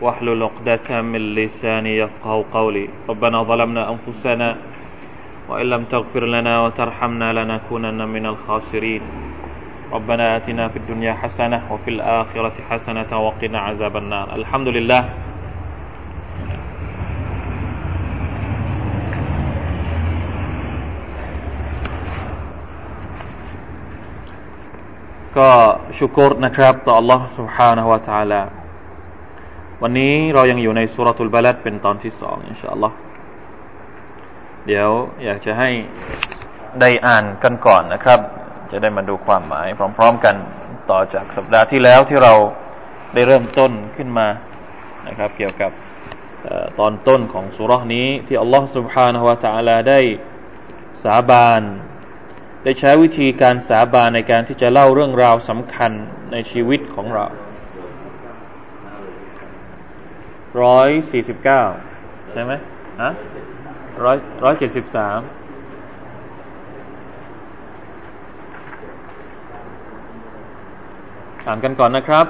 [0.00, 2.88] واحلل عقدة من لساني يفقه قولي.
[3.08, 4.56] ربنا ظلمنا أنفسنا
[5.48, 9.02] وإن لم تغفر لنا وترحمنا لنكونن من الخاسرين.
[9.92, 14.32] ربنا آتنا في الدنيا حسنة وفي الآخرة حسنة وقنا عذاب النار.
[14.38, 15.02] الحمد لله.
[25.90, 28.63] شكر Allah الله سبحانه وتعالى.
[29.83, 32.95] วันนี้เรายังอยู่ในสุรทูลบาลัดเป็นตอนที่สองอินชาอัลลอฮ์
[34.67, 34.89] เดี๋ยว
[35.23, 35.69] อยากจะให้
[36.81, 38.19] ได้อ่านกันก่อนนะครับ
[38.71, 40.35] จะได้มาดูความหมาย พร้อมๆกัน
[40.91, 42.33] ต่อจากสัปดาห์ที่แล้วที่เรา
[43.13, 44.27] ได้เริ่มต้นขึ้นมา
[45.07, 45.71] นะครับ เกี่ยวกับ
[46.79, 49.99] ตอนต้นของสุรนี้ที่อัลลอฮ์ سبحانه และ تعالى ได้
[51.03, 51.61] สาบาน
[52.63, 55.91] ได้ใช้วิธีการสาบานในการที่จะเล่าเรื่องราวสำคัญ
[56.31, 57.25] ในชีวิตของเรา
[60.62, 61.62] ร้อยสี่สิบเก้า
[62.32, 62.52] ใช่ไหม
[63.02, 63.10] ฮะ
[64.04, 65.20] ร้อยร้อยเจ็ดสิบสาม
[71.46, 72.26] อ่านกันก่อนนะครับ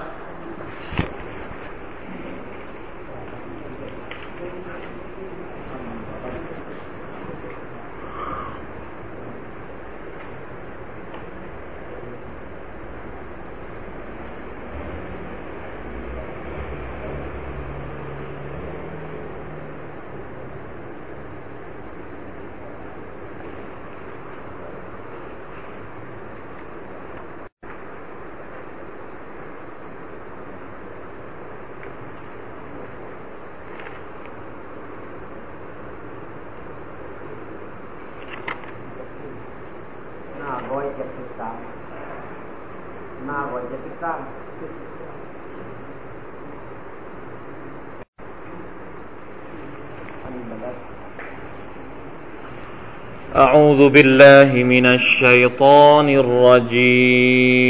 [53.89, 57.65] بالله من الشيطان الرجيم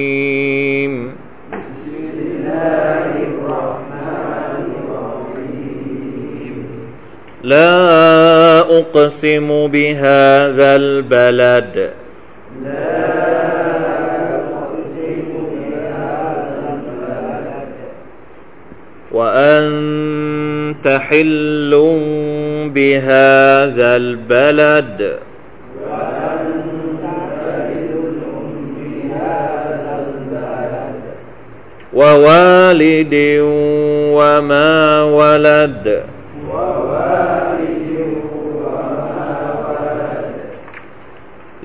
[1.52, 6.56] بسم الله الرحمن الرحيم.
[7.44, 7.80] لا
[8.80, 12.04] أقسم بهذا البلد.
[19.11, 21.71] وأنت حل
[22.73, 25.19] بهذا البلد.
[31.93, 33.16] ووالد
[34.11, 36.03] وما ولد.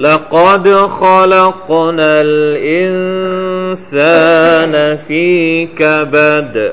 [0.01, 3.77] لقد خلقنا الإنسان
[4.97, 6.73] في كبد.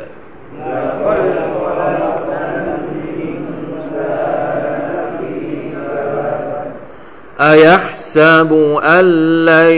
[7.39, 9.05] أيحسب أن
[9.45, 9.71] لن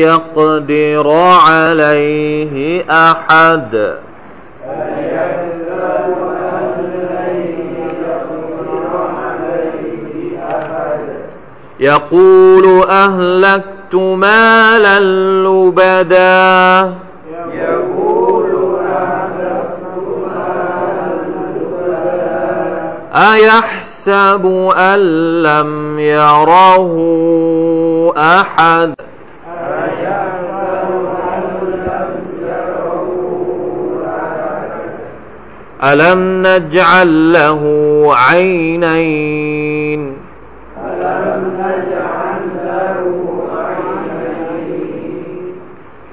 [0.00, 3.94] يقدر عليه أحد؟
[11.80, 15.00] يقول أهلكت مالا
[15.40, 16.94] لبدا.
[17.52, 19.80] يقول أهلكت
[20.26, 21.12] مالا
[21.56, 22.92] لبدا
[23.32, 24.98] أيحسب أن
[25.42, 26.94] لم يره
[28.16, 28.94] أحد؟
[35.84, 37.62] ألم نجعل له
[38.12, 39.69] عينين؟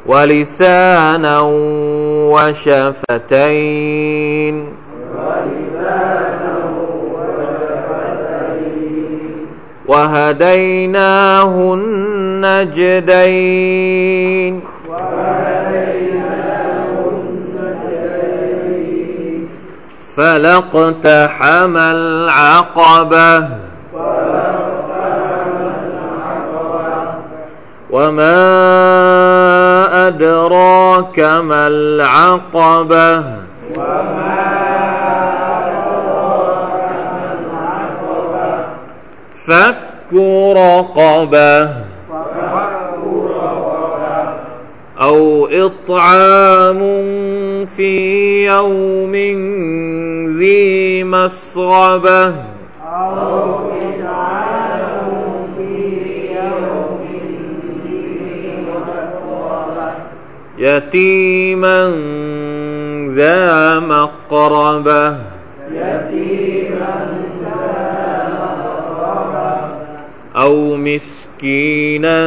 [0.08, 1.42] ولسانا
[2.32, 3.28] وشفتين.
[9.88, 13.04] وهديناه النجدين
[20.16, 23.48] فلاقتحم العقبة.
[27.92, 28.87] وما
[30.08, 33.18] أدراك ما العقبة؟
[33.76, 34.38] وما
[35.58, 36.82] أدراك
[37.14, 38.66] ما العقبة
[39.48, 40.14] فك
[40.58, 41.88] رقبة.
[45.02, 46.80] أو إطعام
[47.66, 49.14] في يوم
[50.40, 52.34] ذي مسغبة.
[52.94, 53.67] أو
[60.58, 61.86] يتيما
[63.16, 65.18] ذا مقربة
[65.72, 66.58] يتيما
[70.38, 72.20] أو مسكينا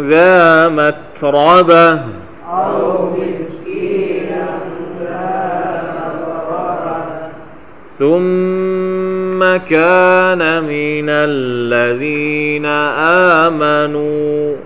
[0.00, 1.92] ذا متربة
[2.52, 4.46] أو مسكينا
[5.00, 6.96] ذا متربة
[7.98, 12.66] ثم كان من الذين
[13.46, 14.56] آمنوا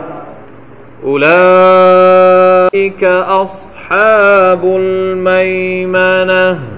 [1.05, 3.03] أولئك
[3.43, 6.68] أصحاب الميمنة.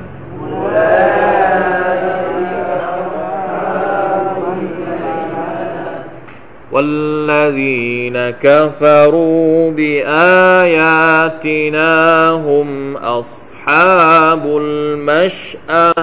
[6.81, 10.69] والذين كفروا بآياتنا
[12.29, 15.93] هم أصحاب المشأة.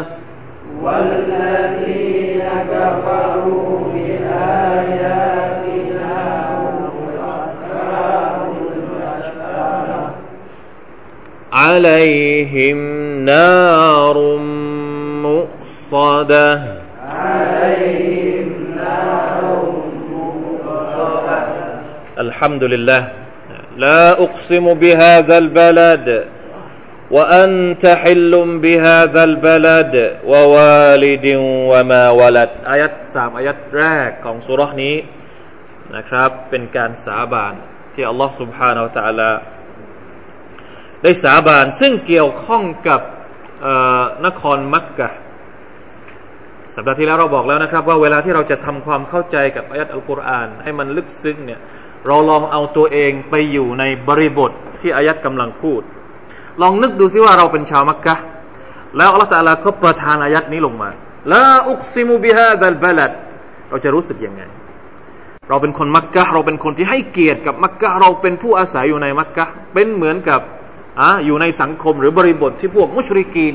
[0.82, 5.38] والذين كفروا بآياتنا
[6.58, 6.78] هم
[7.18, 8.40] أصحاب
[8.72, 10.10] المشأة.
[11.52, 12.78] عليهم
[13.24, 14.36] نار
[15.22, 16.78] مؤصدة.
[17.12, 18.07] عليهم
[22.25, 23.01] الحمد لله
[23.77, 26.07] لا أقسم بهذا البلد
[27.15, 28.33] وأنت حل
[28.65, 29.95] بهذا البلد
[30.31, 31.27] ووالد
[31.71, 34.95] وما ولد อายัดสามอายัดแรกของสุรษนี้
[35.95, 37.53] นะครับเป็นการสาบาน
[37.93, 39.31] ที่อัลลอฮ์ سبحانه และ تعالى
[41.03, 43.01] ได้สาบานซึ่งเกี่ยวข้องกับ
[44.25, 45.09] นครมักกะ
[46.75, 51.59] สัปดาห์ที่แล้วเราบอกแล้วนะครับ ว่าเวลาที่เราจะทำความเข้าใจกับอายัดอัลกุรอานให้มันลึกซึ้งเนี่ย
[52.06, 54.50] เราลองเอาตัวเองไปอยู่ในบริบท
[54.80, 55.82] ที่อายัดกำลังพูด
[56.62, 58.14] ลองนึกดูซิว่าเราเป็นชาวมักกะ
[58.96, 60.90] แล้วอัลลอฮฺตาลาก็ประทานอายัดนี้ลงมา
[61.32, 63.12] ลาอุกซิมุบิฮาดัลบลัด
[63.70, 64.42] เราจะรู้สึกยังไง
[65.48, 69.44] เราเป็นคนมักกะเราเป็นคนที่ให้เกียรติกับมักกะเราเป็นผู้อาศัยอยู่ในมักกะ
[69.74, 70.40] เป็นเหมือนกับ
[71.00, 73.54] อะอยู่ในสังคมหรือบริบทที่พวกมุชริกีน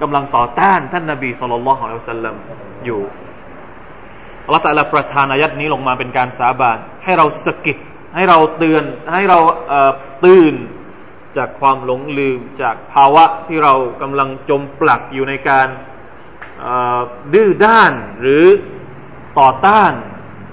[0.00, 2.34] กำลังต่อต้านท่านนบีสุลต่านละฮ์อัลลอฮฺสัลลัม
[2.86, 3.00] อยู่
[4.50, 7.78] อัลลอฮฺตะลาประทานอายัดนี้ลงมาเป็นการสาบานให้เราสกิด
[8.14, 9.38] ให้เราเตือนให้เรา
[10.24, 10.54] ตื่น
[11.36, 15.68] จากความหลงลืมจากภาวะที่เรากำลังจมปลักอยู่ในการ
[17.34, 18.44] ดื้อด้านหรือ
[19.38, 19.92] ต่อต้าน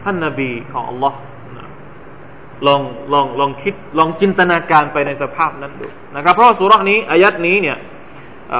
[0.04, 1.20] ท่านนาบีของอัลลอฮ์
[2.68, 2.82] ลอง
[3.14, 7.78] ลองลองคิดลองจินตนาการไปในสภาพนั้นดูนะครับ เพราะสุรานี้อายัดนี้เนี่ย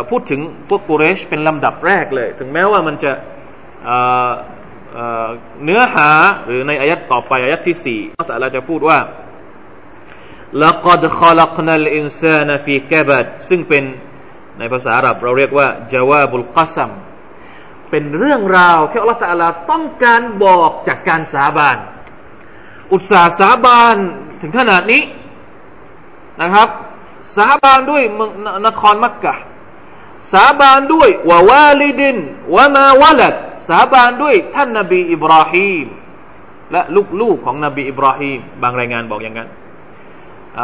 [0.10, 3.12] พูดถึงพวกกุเรชเป็นลำดับแรกเลย ถึงแม้ว่ามันจะ
[5.64, 6.10] เนื้อหา
[6.46, 9.00] หรือในอายัดต่อไปอายัดที่สี่อัลลอฮฺจะพูดว่า
[10.64, 13.84] لقد خلقنا الإنسان في كبد ซึ่งเป็น
[14.60, 16.92] ในภาษาอาหรับเราเรียกว่าจาวาบุลกัสัม
[17.90, 21.78] เป็นเรื่องราวที่อัลลอฮฺตาลาต้องการบอกจากการสาบาน
[22.94, 23.98] อุตสาสาบาน
[24.42, 25.02] ถึงขนาดนี้
[26.42, 26.70] นะครับ
[27.38, 28.04] สาบานด้วย
[28.68, 29.34] นครมักกะ
[30.34, 32.18] สาบานด้วยวาวาลิดิน
[32.56, 33.36] วามาวาลัด
[33.70, 35.88] สาบานด้วยท่านนบีอิบราฮิม
[36.72, 36.82] และ
[37.22, 39.50] ลูกๆของนบีอิบราฮิมบางรายงานบอกอย่างนั้น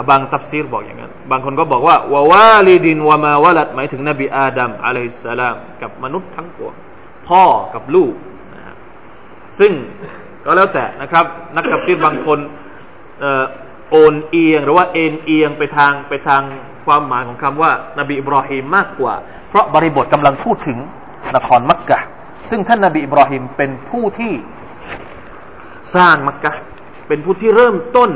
[0.10, 6.74] บางตัฟซีรบอกอย่างนั้น บางคนก็บอกว่าวาวาลิดินวามาวลัดหมายถึงนบีอาดัมอะลัยฮิสสลามกับมนุษย์ทั้งปวง
[7.28, 7.44] พ่อ
[7.74, 8.14] กับลูก
[8.54, 8.62] นะ
[9.60, 9.72] ซึ่ง
[10.46, 12.40] ก็แล้วแต่นะครับ นักตัฟซีรบางคน
[13.92, 16.42] โอนเอียงหรือว่าเอ็นเอียงไปทางไปทาง
[16.86, 19.14] ความหมายของคำว่า นบีอิบราฮิมมากกว่า
[19.50, 20.78] เพราะบริบทกำลังพูดถึง
[21.36, 22.00] นครมักกะ
[22.51, 24.33] ซึ่งท่านนาบีอิบราฮิมเป็นผู้ที่
[25.97, 26.53] สร้างมักกะ
[27.09, 28.11] เป็นผู้ที่เริ่มต้น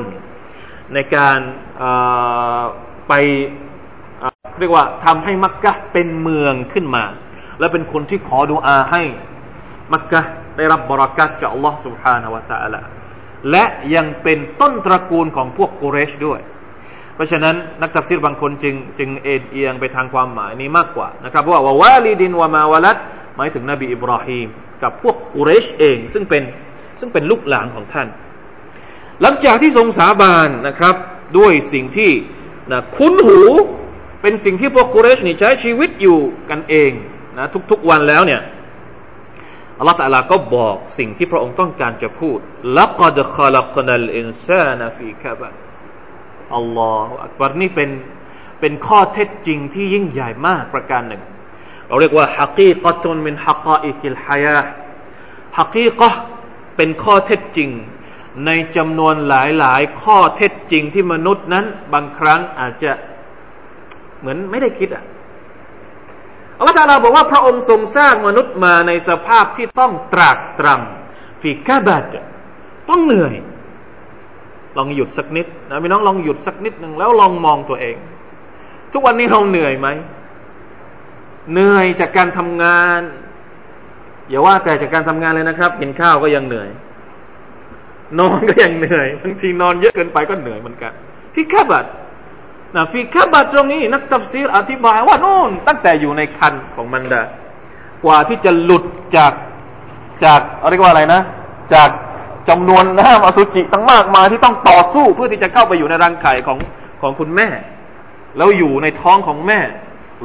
[0.95, 1.39] ในการ
[3.09, 3.13] ไป
[4.61, 7.05] เรียกว่าทำให้มักกะเป็นเมืองขึ้นมา
[7.59, 9.03] และเป็นคนที่ขอดูอาให้
[9.93, 10.21] มักกะ
[10.57, 12.81] ได้รับบรารักัตจากอัลลอฮ์ سبحانه และ تعالى
[13.51, 16.41] และยังเป็นต้นตระกูลของพวกกุเรชด้วย
[17.15, 22.97] เพราะฉะนั้นนักตัฟซีรบางคนจึงจึงเอ็นเอียงไปทางความหมายนี้มากกว่านะครับว่าวาวาลีดินวามาวลัด
[23.38, 24.48] หมายถึงนบีอิบราฮิม
[24.84, 26.44] กับพวกกุเรชเอง ซึ่งเป็น
[27.00, 28.08] ซึ่งเป็นลูกหลานของท่าน
[29.22, 30.96] หลังจากที่ทรงสาบานนะครับ
[31.38, 32.12] ด้วยสิ่งที่
[32.72, 33.40] นะคุ้นหู
[34.22, 36.92] เป็นสิ่งที่พวกกุเรชนี่ใช้ชีวิตอยู่กันเอง
[37.38, 38.42] นะทุกๆวันแล้วเนี่ย
[39.78, 42.38] อัลลอฮฺตะลาก็บอกสิ่งที่พระองค์ต้องการจะพูด
[42.78, 47.90] لقد خلقنا الإنسان في كبد الله أكبر นี่เป็น
[48.62, 51.24] เป็นข้อเท็จจริงที่ยิ่งใหญ่มากประการหนึ่ง
[51.88, 56.10] เราเรียกว่าحقيقة من حقائق الحياة حقيقة
[56.76, 57.70] เป็นข้อเท็จจริง
[58.46, 62.92] ในจำนวนหลายๆ ข้อเท็จจริงที่มนุษย์นั้น บางครั้งอาจจะ
[64.20, 65.04] เหมือนไม่ได้คิดอะ
[66.58, 72.06] อัลลอฮฺตาลาบอกว่าพระองค์ทรงสร้างมนุษย์มาในสภาพที่ต้องตรากตรำฟีกาบัด
[72.90, 73.36] ต้องเหนื่อย
[74.78, 77.96] ลองหยุดสักนิดนะพี่น้องลองหยุดสักนิดหนึ่งแล้วลองมองตัวเอง
[78.94, 79.88] ทุกวันนี้เราเหนื่อยไหม
[81.52, 83.02] เหนื่อยจากการทำงาน
[84.30, 86.70] อย่าว่าแต่จากการทำงานเลยนะครับกินข้าวก็ยังเหนื่อย
[88.20, 90.92] นอนก็ยังเหนื่อยบางทีนอนเยอะเกินไปก็เหนื่อยเหมือนกัน
[91.34, 91.86] ที่แค่บัด
[92.76, 97.24] นะฟีคาบัตตรงนี้ นักตัฟซีรอธิบายว่านู่นตั้งแต่อยู่ในคันของมันดา
[98.04, 98.84] กว่าที่จะหลุด
[99.16, 99.34] จาก
[100.24, 101.22] จากเรียกว่าอะไรนะ
[101.74, 101.90] จาก
[102.50, 106.58] จำนวนน้ำอสุจิตั้งมากมายที่ต้องต่อสู้เพื่อที่จะเข้าไปอยู่ในรังไข่ของ
[107.02, 107.48] ของคุณแม่
[108.38, 109.60] แล้วอยู่ในท้องของแม่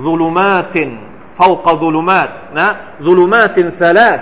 [0.05, 0.91] ซูลูมาติน
[1.37, 2.29] เท่ากับซูลูมาต
[2.61, 2.69] นะ
[3.05, 4.21] ซูลูมาตินซาลาส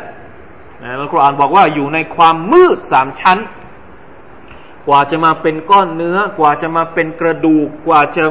[0.83, 3.39] นะอัลกุรอานบอกว่าอยู่ในความมืดสามชั้น
[4.87, 8.25] กว่าจะมาเป็นก้อนเนื้อ กว่าจะมาเป็นกระดูก กว่าจะ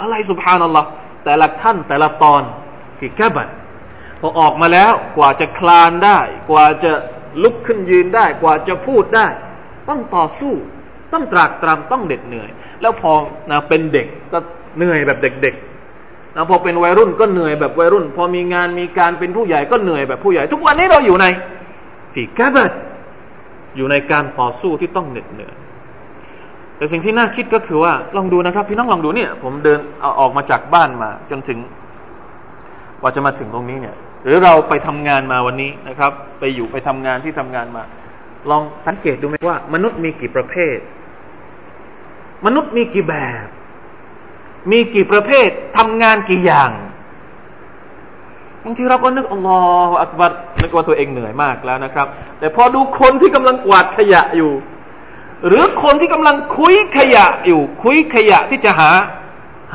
[0.00, 0.88] อะไรสุภานัลลอฮ์
[1.24, 2.42] แต่ละขั้นแต่ละตอน
[2.98, 3.48] ที่แค่บัด
[4.20, 6.18] พอออกมาแล้วกว่าจะคลานได้
[6.50, 6.92] กว่าจะ
[7.42, 9.26] ลุกขึ้นยืนได้ กว่าจะพูดได้
[9.88, 10.54] ต้องต่อสู้
[11.12, 13.12] ต้องตรากตรำต้องเด็ดเหนื่อย แล้วพอ
[13.50, 14.38] นะเป็นเด็กก็
[14.76, 15.75] เหนื่อยแบบเด็ก ๆ
[16.36, 21.26] นะพอเป็นวัยรุ่นก็เหนื่อยแบบวัยรุ่น พอมีงานมีการเป็นผู้ใหญ่ก็เหนื่อยแบบผู้ใหญ่ ทุกวันนี้เราอยู่ใน
[22.14, 22.72] ฝีแกบัด
[23.76, 25.54] อยู่ในการต่อสู้ที่ต้องเหน็ดเหนื่อย
[26.76, 31.58] แต่สิ่งที่น่าคิดก็คือว่าลองดูนะครับ พี่น้องลองดูเนี่ย ผมเดินเอาออกมาจากบ้านมา จนถึง
[33.00, 37.82] กว่าจะมาถึงตรงนี้เนี่ย หรือเราไปทำงานมาวันนี้นะครับ ไปอยู่ไปทำงานที่ทำงานมา
[38.50, 40.78] ลองสังเกตดูไหมว่า มนุษย์มีกี่ประเภท
[42.46, 43.14] มนุษย์มีกี่แบ
[43.44, 43.46] บ
[44.70, 46.70] มีกี่ประเภททำงานกี่อย่าง
[48.64, 50.32] บางทีเราก็นึกอัลลอฮฺอักบัร
[50.62, 52.06] นึกว่าตัวเองเหนื่อยมากแล้วนะครับ
[52.38, 54.52] แต่พอดูคนที่กำลังกวาดขยะอยู่
[55.48, 58.90] หรือคนที่กำลังคุยขยะอยู่ คุยขยะที่จะหา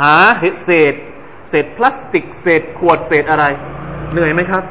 [0.02, 0.16] หา
[0.64, 0.94] เศษ
[1.50, 3.46] เศษพลาสติก เศษขวดเศษอะไร
[4.12, 4.64] เหนื่อยไหมครับ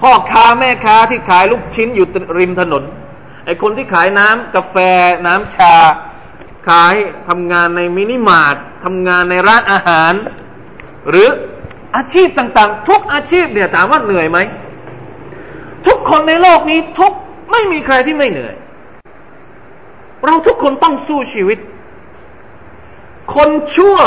[0.00, 2.06] พ่อค้าแม่ค้าที่ขายลูกชิ้นอยู่
[2.38, 2.84] ริมถนน
[3.44, 4.76] ไอคนที่ขายน้ำกาแฟ
[5.26, 5.74] น้ำชา
[6.68, 6.94] ขาย
[7.28, 10.12] ทำงานในมินิมาร์ททำงานในร้านอาหาร
[11.10, 11.28] หรือ
[11.96, 14.38] อาชีพต่างๆ ทุกอาชีพเนี่ยถามว่าเหนื่อยไหม
[15.86, 17.12] ทุกคนในโลกนี้ทุก
[17.50, 18.54] ไม่มีใครที่ไม่เหนื่อย
[20.26, 21.58] เราทุกคนต้องสู้ชีวิต
[23.34, 23.98] คนชั่ว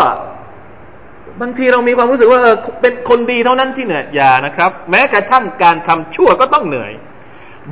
[1.42, 6.92] บางทีเรามีความรู้สึกว่าเออเป็นคนดีเท่านั้นที่เหนื่อยอย่านะครับ แม้กระทั่งการทำชั่วก็ต้องเหนื่อย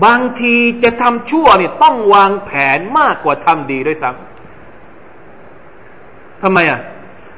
[0.06, 4.31] บางทีจะทำชั่วเนี่ยต้องวางแผนมากกว่าทำดีด้วยซ้ำ
[6.44, 6.80] ทำไมอะ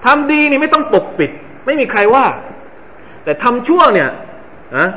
[0.06, 1.32] ทำดีนี่ไม่ต้องปกปิด
[1.66, 2.26] ไม่มีใครว่า
[3.24, 4.10] แต่ทำชั่วเนี่ย
[4.78, 4.88] นะ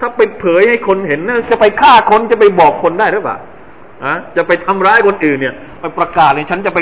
[0.00, 3.36] ถ้าไปเผยให้คนเห็นจะไปฆ่าคนจะไปบอกคนได้หรือเปล่า
[4.04, 6.78] อะจะไปทำร้ายคนอื่นเนี่ยไปประกาศเลยฉันจะไป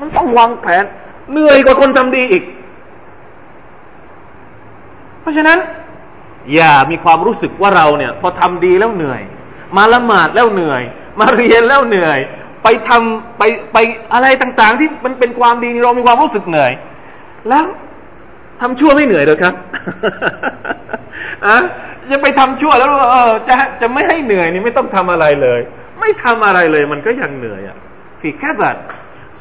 [0.00, 0.84] มันต้องวางแผน
[1.32, 2.44] เหนื่อยกว่าคนทำดีอีก
[5.20, 5.58] เพราะฉะนั้น
[6.54, 9.20] อย่ามีความรู้สึกว่าเราเนี่ย พอทำดีแล้วเหนื่อย
[9.76, 10.82] มาละหมาดแล้วเหนื่อย
[11.20, 12.18] มาเรียนแล้วเหนื่อย
[12.62, 13.78] ไปทำไปไป
[14.14, 16.72] อะไรต่างๆ ที่มันเป็นความดีเรามีความรู้สึกเหนื่อย
[17.48, 17.64] แล้ว
[18.60, 19.54] ทำชั่วไม่เหนื่อยเลยครับ
[21.46, 21.56] อะ
[22.10, 25.60] จะไปทำชั่วแล้วเออจะจะไม่ให้เหนื่อยนี่ไม่ต้องทำอะไรเลย
[26.00, 27.76] ไม่ทำอะไรเลยมันก็ยังเหนื่อยอะ
[28.20, 28.76] ฟีแค่แบบ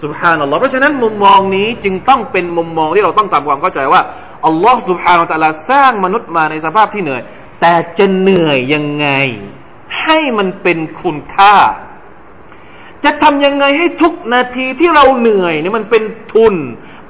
[0.03, 4.01] สุบฮานัลลอฮ์เพราะฉะนั้นมุมมองนี้จึงต้องเป็นมุมมองที่เราต้องทำความเข้าใจว่า
[4.47, 7.21] อัลลอฮ์สุบฮานาอัลลอฮ์สร้างมนุษย์มาในสภาพที่เหนื่อย
[7.61, 9.07] แต่จะเหนื่อยยังไง
[10.01, 11.55] ให้มันเป็นคุณค่า
[13.03, 16.55] จะทำยังไงให้ทุกนาทีที่เราเหนื่อยนี่มันเป็นทุน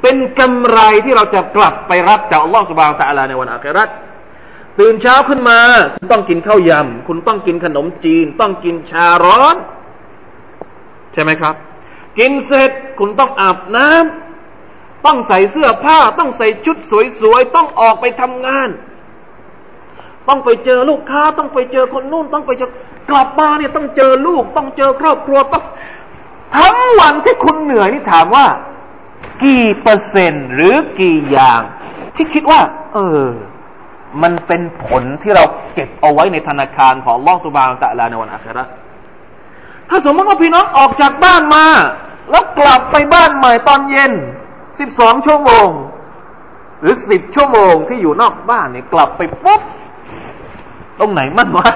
[0.01, 3.89] เป็นกำไรที่เราจะกลับไปรับจากอัลลอฮ์สุบฮานาอัลลอฮ์ในวันอาคราต
[4.79, 5.60] ตื่นเช้าขึ้นมา
[5.98, 9.56] คุณต้องกินข้าวยำ คุณต้องกินขนมจีน ต้องกินชาร้อน
[11.13, 11.56] ใช่ไหมครับ
[12.20, 16.77] กินเสร็จคุณต้องอาบน้ำต้องใส่เสื้อผ้า ต้องใส่ชุด
[17.22, 18.70] สวยๆ ต้องออกไปทำงาน
[20.27, 22.70] ต้องไปเจอลูกค้า ต้องไปเจอคนนู่น ต้องไปเจอ
[23.09, 25.63] กลับมาเนี่ยต้องเจอลูก ต้องเจอครอบครัวต้อง
[26.57, 28.45] ทั้งวันที่คุณเหนื่อยนี่ถามว่า
[29.43, 31.61] กี่เปอร์เซ็นต์หรือกี่อย่าง
[32.15, 32.59] ที่คิดว่า
[32.93, 33.25] เออ
[34.21, 38.65] มันเป็นผลที่เราเก็บเอาไว้ในธนาคารของลอสุบานตะลาในวันอาครา
[39.89, 41.65] ถ้าสมมติว่าพี่น้องออกจากบ้านมา
[42.31, 44.11] แล้วกลับไปบ้านใหม่ตอนเย็น
[44.79, 45.67] สิบสองชั่วโมง
[46.81, 49.61] หรือสิบชั่วโมงที่อยู่นอกบ้านเนี่ยกลับไปปุ๊บ
[50.99, 51.69] ตรงไหนมั่งวะ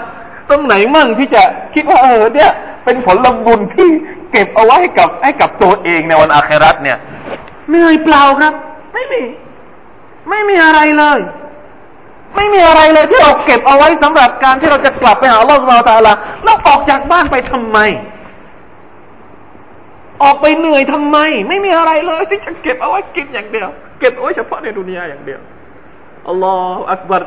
[0.51, 1.41] ตรงไหนมั่งที่จะ
[1.74, 2.51] คิดว่าเออเนี่ย
[2.84, 3.89] เป็นผลบุญที่
[4.31, 6.98] เก็บเอาไว้ให้กับให้กับตัวเองในวันอาคราเนี่ย
[7.70, 8.53] เหนื่อยเปล่าครับ
[8.93, 9.22] ไม่มี
[10.29, 11.20] ไม่มีอะไรเลย
[12.36, 17.77] ไม่มีอะไรเลยที่เราเก็บเอาไว้สำหรับการที่เราจะกลับไปหาลอสุบไบร์ตาลาแล้วออกจากบ้านไปทำไม
[20.24, 21.17] ออกไปเหนื่อยทำไม
[21.48, 25.39] ไม่มีอะไรเลยที่จะเก็บเอาไว้กินอย่างเดียว เก็บเอาไว้เฉพาะในดุนยาอย่างเดียว
[26.27, 27.24] อัลลอฮฺอักบัร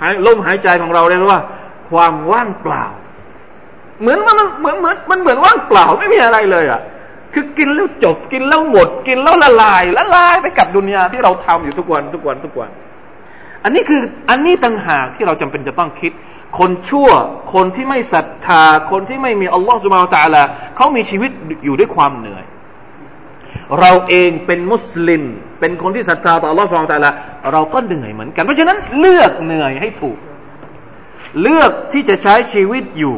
[0.00, 1.40] หายลมหายใจของเราเรียกว่า
[1.90, 2.84] ความว่างเปล่า
[4.00, 6.80] เหมือนมันเหมือนเหมือนมันเหมือนว่างเปล่าไม่มีอะไรเลยอะ
[7.32, 12.70] คือกินแล้วจบกินแล้วหมด กินแล้วละลายละลายไปกับดุนยาที่เราทำอยู่ทุกวันทุกวันทุกวัน
[13.64, 16.12] อันนี้คืออันนี้ต่างหากที่เราจำเป็นจะต้องคิด
[16.58, 17.08] คนชั่ว
[17.54, 20.42] คนที่ไม่ศรัทธา คนที่ไม่มีอัลลอฮฺสุบานตะลา
[20.76, 21.30] เขามีชีวิต
[21.64, 22.44] อยู่ด้วยความเหนื่อย
[23.80, 25.22] เราเองเป็นมุสลิม
[25.60, 27.10] เป็นคนที่ศรัทธาต่ออัลลอฮฺสุบานตะลา
[27.52, 30.16] เราก็เหนื่อยเหมือนกัน เพราะฉะนั้นเลือกเหนื่อยให้ถูก
[31.42, 33.16] เลือกที่จะใช้ชีวิตอยู่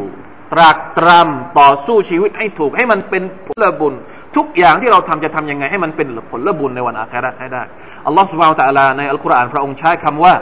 [0.53, 3.95] ตรากตรำต่อสู้ชีวิตให้ถูกให้มันเป็นผลบุญ
[4.37, 7.63] ทุกอย่างที่เราทำจะทํำยังไง ให้มันเป็นผลบุญในวันอาคราให้ได้
[8.07, 10.35] อัลลอฮฺสุบฮานตะลาในอัลกุรอานพระองค์ใช้คำว่า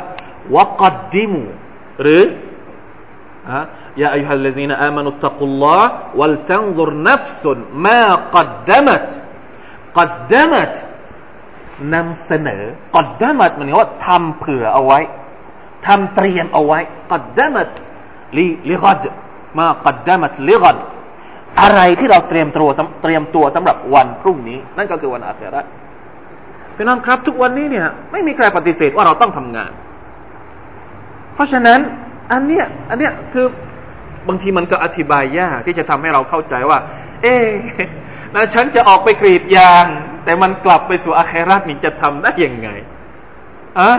[0.56, 1.42] วกัดดิมู
[2.02, 2.24] หรือ
[3.52, 3.62] ฮะ
[4.02, 8.04] ยาอัยฮัลลซีนอามานุตตะกุลลอฮ์วัลตันซุรนัฟซุนมา
[8.36, 9.06] กัดดมัต
[9.98, 10.72] กัดดมัต
[11.94, 12.64] นำเสนอ
[12.96, 15.00] กัดดมัตมันว่าทำเผื่อเอาไว้
[15.86, 16.78] ทำเตรียมเอาไว้
[17.10, 17.68] قدمت
[18.36, 19.04] لغد
[19.58, 20.76] ما قدمت لغد
[21.60, 22.70] อะไรที่เราเตรียมตัว
[23.02, 25.62] เตรียมตัวสำหรับวันพรุ่งนี้ นั่นก็คือวันอาครา
[26.76, 29.72] พี่น้องครับ ทุกวันนี้เนี่ยไม่มีใครปฏิเสธว่าเราต้องทำงาน
[31.34, 31.80] เพราะฉะนั้น
[32.32, 33.46] อันเนี้ยอันเนี้ยคือ
[34.28, 36.78] บางทีมันก็อธิบายยากที่จะทำให้เราเข้าใจว่า
[37.22, 37.34] เอ๊
[38.34, 39.86] นะฉันจะออกไปกรีดยาง
[40.24, 42.68] แต่มันกลับไปสู่อาครานี่จะทำได้ยังไง
[43.78, 43.90] อะ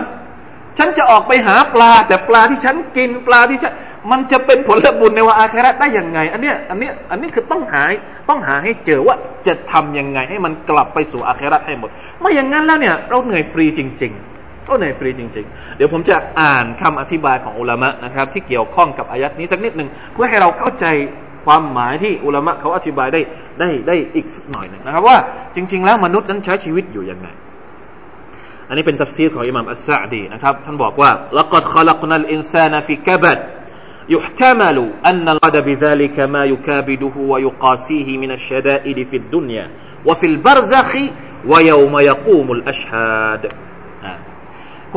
[0.78, 3.72] ฉันจะออกไปหาปลา แต่ปลาที่ฉันกินปลาที่ฉัน
[4.10, 7.82] มันจะเป็นผลบุญในวันอาคราได้ยังไง อันเนี้ยอันเนี้ยอันนี้คือต้องหา
[8.28, 20.86] ต้องหาให้เจอว่าจะทํำยังไง ให้มันกลับไปสู่อาคราให้หมดไม่อย่างนั้นแล้วเนี่ย เราเหนื่อยฟรีจริงๆเราเหนื่อยฟรีจริงๆ เดี๋ยวผมจะอ่านคำอธิบายของอุลามะนะครับ ที่เกี่ยวข้องกับอายัดนี้สักนิดหนึ่งเพื่อให้เราเข้าใจ
[21.46, 23.20] ความหมายที่อุลามะเขาอธิบายได้
[23.60, 25.16] ได้ได้อีกสักหน่อยหนึ่งนะครับ ว่า
[25.54, 27.28] จริง ๆ แล้วมนุษย์นั้นใช้ชีวิตอยู่ยังไง
[28.67, 33.39] อันนี้เป็นทัฟซีรของอิหม่ามอัสซาดีนะครับท่านบอกว่า لقد خلقنا الإنسان في كبد
[34.15, 34.77] يحتمل
[35.09, 39.65] أن الغد بذلك ما يكابده ويقاسيه من الشدائد في الدنيا
[40.07, 40.91] وفي البرزخ
[41.51, 43.43] ويوم يقوم الأشهاد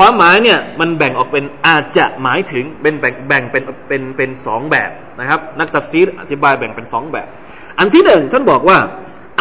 [0.00, 7.26] ความหมายเนี่ยมันแบ่งออกเป็นอาจจะหมายถึงเป็นแบ่งแบ่งเป็นเป็นเป็นสองแบบนะครับนักตัฟซีรอธิบายแบ่งเป็นสองแบบ
[7.78, 8.78] อันที่หนึ่งท่านบอกว่า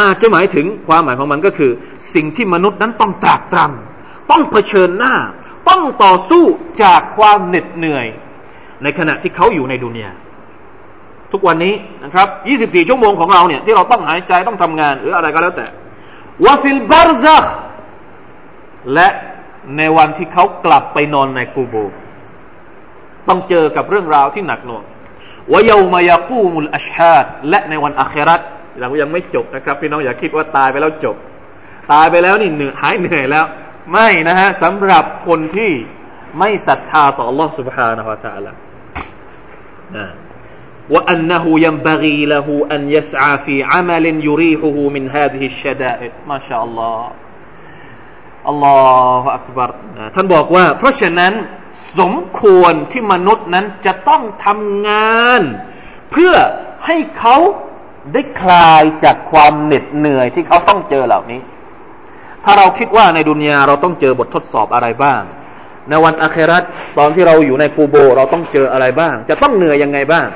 [0.02, 1.71] อาจจะหมายถึงความหมายของมันก็คือ
[2.13, 3.88] สิ่งที่มนุษย์นั้นต้องตรากตรำ
[4.31, 5.14] ต้องเผชิญหน้า
[5.69, 6.45] ต้องต่อสู้
[6.83, 8.07] จากความเหน็ดเหนื่อย
[8.83, 10.12] ในขณะที่เขาอยู่ในดุนยา
[11.33, 12.29] ทุกวันนี้นะครับ
[12.61, 15.66] 24 ชั่วโมงของเราเนี่ยที่เราต้องหายใจต้องทำงานหรืออะไรก็แล้วแต่
[16.45, 17.45] วาฟิลบารซัก
[18.95, 19.09] และ
[19.77, 21.75] ในวันที่เขากลับไปนอนในกูโบ
[23.29, 24.83] ต้องเจอกับเรื่องราวที่หนักหน่วง
[25.53, 28.40] วายามายากูมุลอัชฮาดและในวันอัคราต
[28.79, 31.16] เรายังไม่จบนะครับ พี่น้องอย่าคิดว่าตายไปแล้วจบ
[31.93, 33.45] ตายไปแล้วนี่เหนื่อยหายเหนื่อยแล้ว
[33.91, 35.71] ไม่นะฮะสำหรับคนที่
[36.39, 38.52] ไม่ศรัทธาต่อ Allah سبحانه และ تعالى
[40.93, 47.00] وأنه ينبغي له أن يسعى في عمل يريحه من هذه الشدائد ما شاء الله
[48.50, 48.80] อัลลอ
[49.21, 49.69] ฮฺอักบาร
[50.15, 51.34] ท่านบอกว่า เพราะฉะนั้น
[52.00, 55.41] สมควรที่มนุษย์นั้นจะต้องทำงาน
[56.12, 56.34] เพื่อ
[56.86, 57.38] ให้เขา
[58.13, 61.39] ได้คลายจากความเหน็ดเหนื่อยที่เขาต้องเจอเหล่านี้
[62.44, 65.22] ถ้าเราคิดว่าในดุนยาเราต้องเจอบททดสอบอะไรบ้าง
[65.88, 66.62] ในวันอาคราต
[66.98, 70.26] ตอนที่เราอยู่ในกูโบ เราต้องเจออะไรบ้าง จะต้องเหนื่อยยังไงบ้าง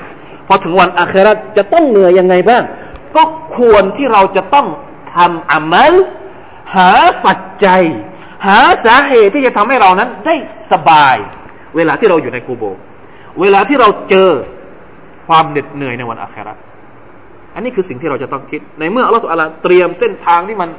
[0.49, 2.63] พอถึงวันอาคราตจะต้องเหนื่อยยังไงบ้าง
[3.17, 3.23] ก็
[3.57, 4.67] ควรที่เราจะต้อง
[5.17, 5.93] ทำอามัล
[6.75, 6.91] หา
[7.27, 7.83] ปัจจัย
[8.47, 10.35] หาสาเหตุที่จะทำให้เรานั้นได้
[10.73, 11.17] สบาย
[11.77, 12.65] เวลาที่เราอยู่ในกูโบ
[13.41, 14.31] เวลาที่เราเจอ
[15.27, 16.59] ความเหน็ดเหนื่อยในวันอาคราต
[17.55, 20.71] อันนี้คือสิ่งที่เราจะต้องคิด ในเมื่ออัลลอฮฺเตรียมเส้นทางที่มัน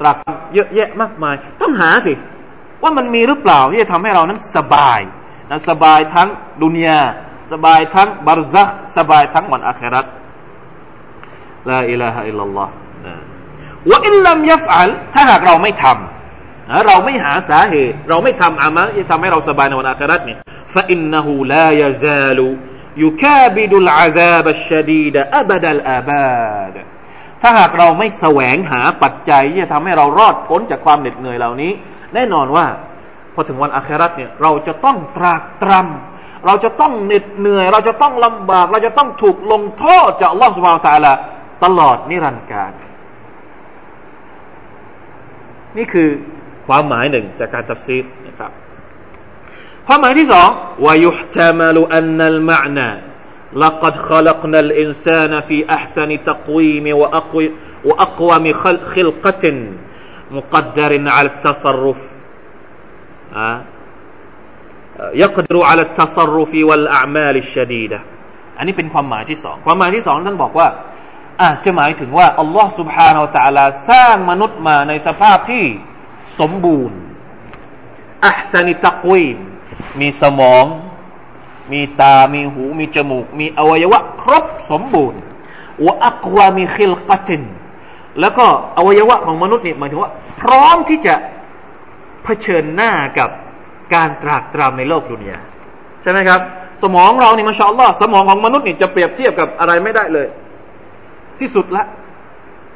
[0.00, 0.16] ตรัส
[0.54, 2.12] เยอะแยะมากมาย ต้องหาสิ
[2.82, 5.00] ว่ามันมีหรือเปล่าที่จะทำให้เรานั้นสบาย
[5.50, 6.28] นะสบายทั้ง
[6.62, 7.00] ดุนยา
[7.52, 10.06] สบายทั้งบารซักสบายทั้งวันอาคราต
[11.70, 20.38] لا إله إلا الله وإن لم يفعل ถ้าหากเราไม่ทำเราไม่หาสาเหตุ เราไม่ทำอามัลที่ทำให้เราสบายในวันอาคราตเนี่ย
[20.74, 21.54] فإنه
[27.42, 31.72] ถ้าหากเราไม่แสวงหาปัจจัยที่จะทำให้เรารอดพ้นจากความเหน็ดเหนื่อยเหล่านี้
[32.14, 32.66] แน่นอนว่า
[33.34, 41.12] พอถึงวันอาคราตเนี่ยเราจะต้องตรากตรำเราจะต้องเหน็ดเหนื่อย เราจะต้องลำบาก เราจะต้องถูกลงโทษจากลอสุบานตะลา
[41.64, 42.72] ตลอดนิรันดร์การ
[45.76, 46.08] นี่คือ
[46.66, 48.50] ความหมายหนึ่งจากการตัฟซีรนะครับ
[49.86, 50.48] ความหมายที่สอง
[50.86, 52.88] วายุหตมลุอันนัลมานา
[53.53, 57.51] لقد خلقنا الإنسان في أحسن تقويم وأقوى
[57.85, 58.45] وأقوم
[58.95, 59.45] خلقة
[60.31, 61.99] مقدر على التصرف
[65.13, 67.99] يقدر على التصرف والأعمال الشديدة
[68.57, 70.67] อันนี้เป็นความหมายที่สองความหมายที่สองท่านบอกว่า
[71.41, 75.65] อาจจะหมายถึงว่าอัลลอฮ์ سبحانه และ تعالى สร้างมนุษย์มาในสภาพที่
[76.39, 76.97] สมบูรณ์
[78.25, 79.37] อัพสันิตักวีม
[79.99, 80.65] มีสมอง
[81.72, 85.20] มีตา มีหู มีจมูก มีอวัยวะ ครบสมบูรณ์
[85.86, 87.42] วะอักวามีคิลกติน
[88.20, 88.46] แล้วก็
[88.78, 91.14] อวัยวะของมนุษย์นี่หมายถึงว่า พร้อมที่จะ
[92.24, 93.30] เผชิญหน้ากับ
[93.94, 95.38] การตรากตรำในโลกดุนยา
[96.02, 96.40] ใช่ไหมครับ
[96.82, 100.26] สมองเรานี่มาชาอัลลอฮ์สมองของมนุษย์นี่จะเปรียบเทียบกับอะไรไม่ได้เลย
[101.40, 101.84] ที่สุดละ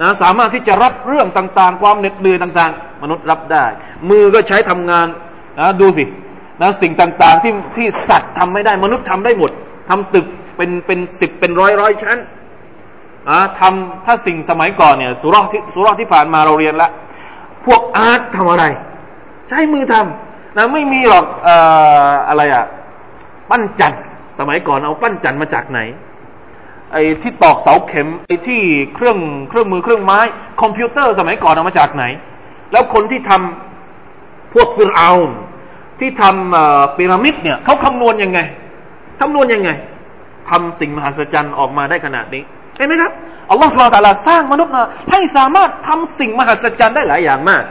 [0.00, 3.64] นะสามารถที่จะรับเรื่องต่าง ๆ ความเหน็ดเหนื่อยต่าง ๆ มนุษย์รับได้
[4.10, 5.06] มือก็ใช้ทำงาน
[5.58, 6.04] นะดูสิ
[6.62, 9.50] นะสิ่งต่าง ๆ ที่ที่สัตว์ทำไม่ได้ มนุษย์ทำได้หมด
[9.88, 12.18] ทำตึกเป็นเป็นสิบเป็นร้อยร้อยชั้น
[13.28, 16.88] นะทำถ้าสิ่งสมัยก่อนเนี่ยสุรที่สุรที่ผ่านมาเราเรียนละ
[17.66, 18.64] พวกอาร์ตทำอะไร
[19.48, 21.48] ใช้มือทำนะไม่มีหรอกอ
[22.28, 22.64] อะไรอะ
[23.50, 23.92] ปั้นจัน
[24.38, 25.80] สมัยก่อนเอาปั้นจันมาจากไหน
[26.92, 28.60] ไอ้ที่ตอกเสาเข็มไอ้ที่
[28.94, 30.20] เครื่องเครื่องมือเครื่องไม้
[30.62, 32.04] คอมพิวเตอร์สมัยก่อนเอามาจากไหน
[32.72, 35.10] แล้วคนที่ทำพวกฟิรเอา
[36.02, 38.38] ที่ทำปิรามิดเนี่ยเขาคำนวณยังไง
[39.20, 39.70] คำนวณยังไง
[40.50, 42.42] ทำสิ่งมหัศจรรย์ออกมาได้ขนาดนี้
[42.76, 43.12] เห็นไหมครับ
[43.50, 47.64] อัลลอฮฺสุลตาลาสร้างมนุษย์มาให้สามารถทำสิ่งมหัศจรรย์ได้หลายอย่างมาก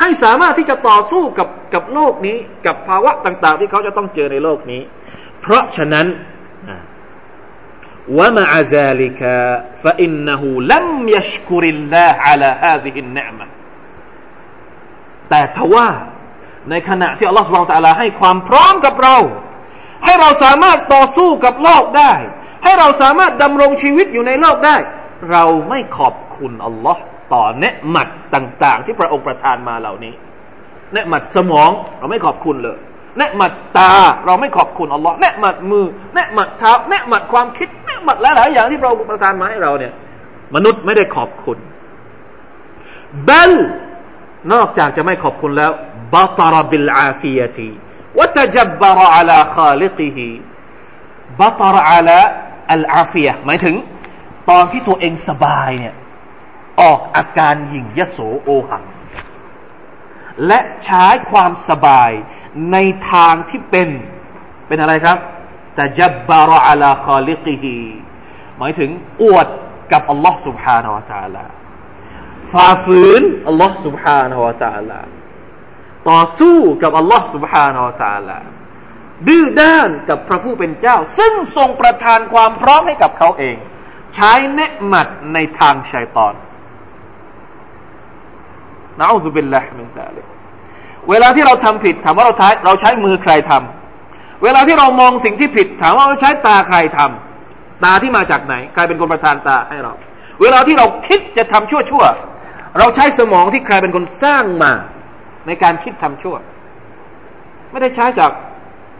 [0.00, 4.82] ให้สามารถที่จะต่อสู้กับกับโลกนี้ กับภาวะต่าง ๆ ที่เขาจะต้องเจอในโลกนี้
[5.40, 6.06] เพราะฉะนั้น
[8.18, 9.34] ว่ามะอาซาลิกะ
[9.82, 13.18] ฟะอินนหูลัมยัชกุริลลาฮะลาฮาซิฮิน
[15.30, 15.88] แต่ทว่า
[16.70, 19.16] ในขณะที่อัลลอฮฺสุบานตะลาให้ความพร้อมกับเรา
[20.04, 22.12] ให้เราสามารถต่อสู้กับโลกได้
[22.64, 24.76] ให้เราสามารถดำรงชีวิตอยู่ในโลกได้
[25.30, 27.02] เราไม่ขอบคุณอัลลอฮ์
[27.34, 30.14] ต่อเนืหมัดต่าง ๆ ที่พระองค์ประทานมาเหล่านี้
[30.92, 32.78] เนืหมัดสมองเราไม่ขอบคุณเลย
[33.18, 33.92] เนืหมัดตา
[34.26, 39.92] เราไม่ขอบคุณอัลลอฮ์เนืหมัดมือเนืหมัดเท้าเนืหมัดความคิดเนืหมัดหลายๆอย่างที่พระองค์ประทานมาให้เราเนี่ย
[40.54, 41.58] มนุษย์ไม่ได้ขอบคุณ
[43.24, 43.52] เบล
[44.52, 45.70] นอกจากจะไม่ขอบคุณแล้ว
[46.13, 47.57] بطر بالعافية
[48.15, 50.19] وتجبر على خالقه
[51.39, 52.19] بطر على
[52.75, 53.75] العافية หมายถึง
[54.49, 55.95] ตอนที่ตัวเองสบายเนี่ย
[56.81, 58.83] ออกอาการหยิ่งยโสโอหัง
[60.47, 62.11] และใช้ความสบาย
[62.71, 62.77] ใน
[63.11, 63.89] ทางที่เป็น
[64.67, 65.17] เป็นอะไรครับ
[65.75, 67.79] แต่จับบารอลาคอลิกิฮี
[68.57, 68.89] หมายถึง
[69.21, 69.47] อวด
[69.91, 71.45] กับอัลลอฮ์ سبحانه และ تعالى
[72.53, 74.99] ฝ่าฝืนอัลลอฮ์ سبحانه และ تعالى
[76.09, 78.39] ต่อสู้กับอัลลอฮ์ سبحانه และ تعالى
[79.27, 83.55] ดื้อด้านกับพระผู้เป็นเจ้า ซึ่งทรงประทานความพร้อมให้กับเขาเอง
[84.15, 86.33] ใช้เนืหมัดในทางชัยตอน
[88.99, 90.25] นะอูซุบิลลาฮิมินซาลิก
[91.09, 99.93] เวลาที่เราทำผิด ถามว่าเราใช้เราใช้มือใครทำ เวลาที่เรามองสิ่งที่ผิด ถามว่าเราใช้ตาใครทำ ตาที่มาจากไหน ใครเป็นคนประทานตาให้เรา
[100.41, 102.03] เวลาที่เราคิดจะทำชั่วชั่ว
[102.79, 104.73] เราใช้สมองที่ใครเป็นคนสร้างมา
[105.46, 106.36] ในการคิดทำชั่ว
[107.70, 108.30] ไม่ได้ใช้จาก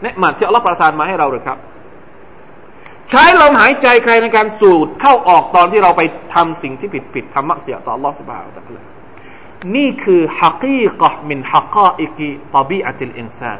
[0.01, 1.57] เนืหมัดที่อัลลอฮฺประทานมาให้เราหรือครับ
[3.09, 6.01] ใช้ลมหายใจใครในการสูดเข้าออกตอนที่เราไป
[6.33, 8.81] ทำสิ่งที่ผิดผิดทำมักเสียต่ออัลลอฮฺสุบฮานะตะลา
[9.75, 13.59] นี่คือฮักีกะมินฮักอิกิตบีอัติลอินซาน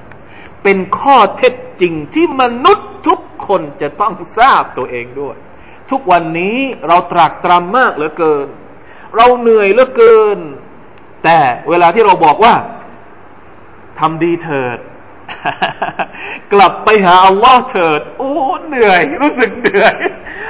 [0.63, 5.35] เป็นข้อเท็จจริงที่มนุษย์ทุกคนจะต้องทราบตัวเองด้วย
[5.91, 8.47] ทุกวันนี้เราตรากตรำมากเหลือเกิน
[9.15, 10.39] เราเหนื่อยเหลือเกิน
[11.23, 11.37] แต่
[11.69, 12.53] เวลาที่เราบอกว่า
[13.99, 14.77] ทำดีเถิด
[16.53, 18.31] กลับไปหาอัลลอฮ์เถิด โอ้
[18.67, 19.95] เหนื่อย รู้สึกเหนื่อย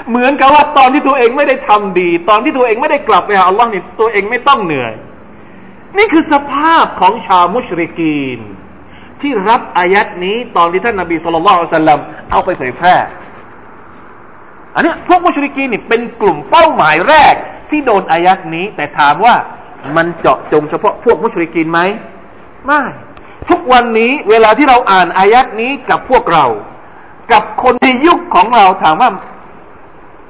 [0.09, 4.93] เหมือนกับว่าตอนที่ตัวเองไม่ได้ทำดี ตอนที่ตัวเองไม่ได้กลับไปหาอัลลอฮ์นี่ตัวเองไม่ต้องเหนื่อย
[5.97, 8.39] นี่คือสภาพของชาวมุชริกีน
[9.21, 11.99] ที่รับอายัดนี้ตอนที่ท่านนบีสุลต่านสัลลัม
[12.31, 12.95] เอาไปเผยแพร่
[14.75, 17.35] อันนี้พวกมุชริกีนนี่เป็นกลุ่มเป้าหมายแรก
[17.69, 19.35] ที่โดนอายัดนี้ แต่ถามว่า
[19.97, 21.79] มันเจาะจงเฉพาะพวกมุชริกินไหม
[22.65, 22.81] ไม่
[23.49, 26.45] ทุกวันนี้เวลาที่เราอ่านอายัดนี้กับพวกเรา
[27.31, 29.09] กับคนในยุคของเราถามว่า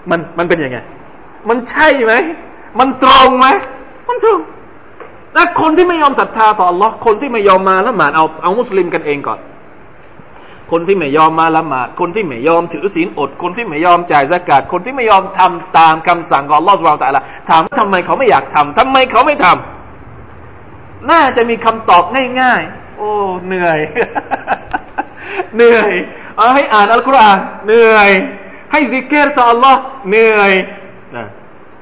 [0.10, 0.78] มันมันเป็นยังไง
[1.50, 2.14] มันใช่ไหม
[2.80, 3.48] มันตรงไหม
[4.08, 4.40] มันตรง
[5.34, 9.40] และคนที่ไม่ยอมศรัทธาต่อ Allah คนที่ไม่ยอมมาละหมาดเอาเอามุสลิมกันเองก่อน
[10.72, 22.04] คนที่ไม่ยอมมาละหมาด คนที่ไม่ยอมถือศีลอด คนที่ไม่ยอมจ่ายสกาดคนที่ไม่ยอมทำตามคำสั่งของ Allah สุบไบร์ตะละถามว่าทำไมเขาไม่อยากทำทำไมเขาไม่ทำน่าจะมีคำตอบ
[22.42, 23.12] ง่ายๆ โอ้
[23.48, 23.80] เหนื่อย
[25.56, 25.92] เหนื่อย
[26.38, 28.10] เอาให้อ่านอัลกุรอานเหนื่อย
[28.72, 29.76] ให้ซิกเกตต่อ Allah
[30.10, 30.52] เหนื่อย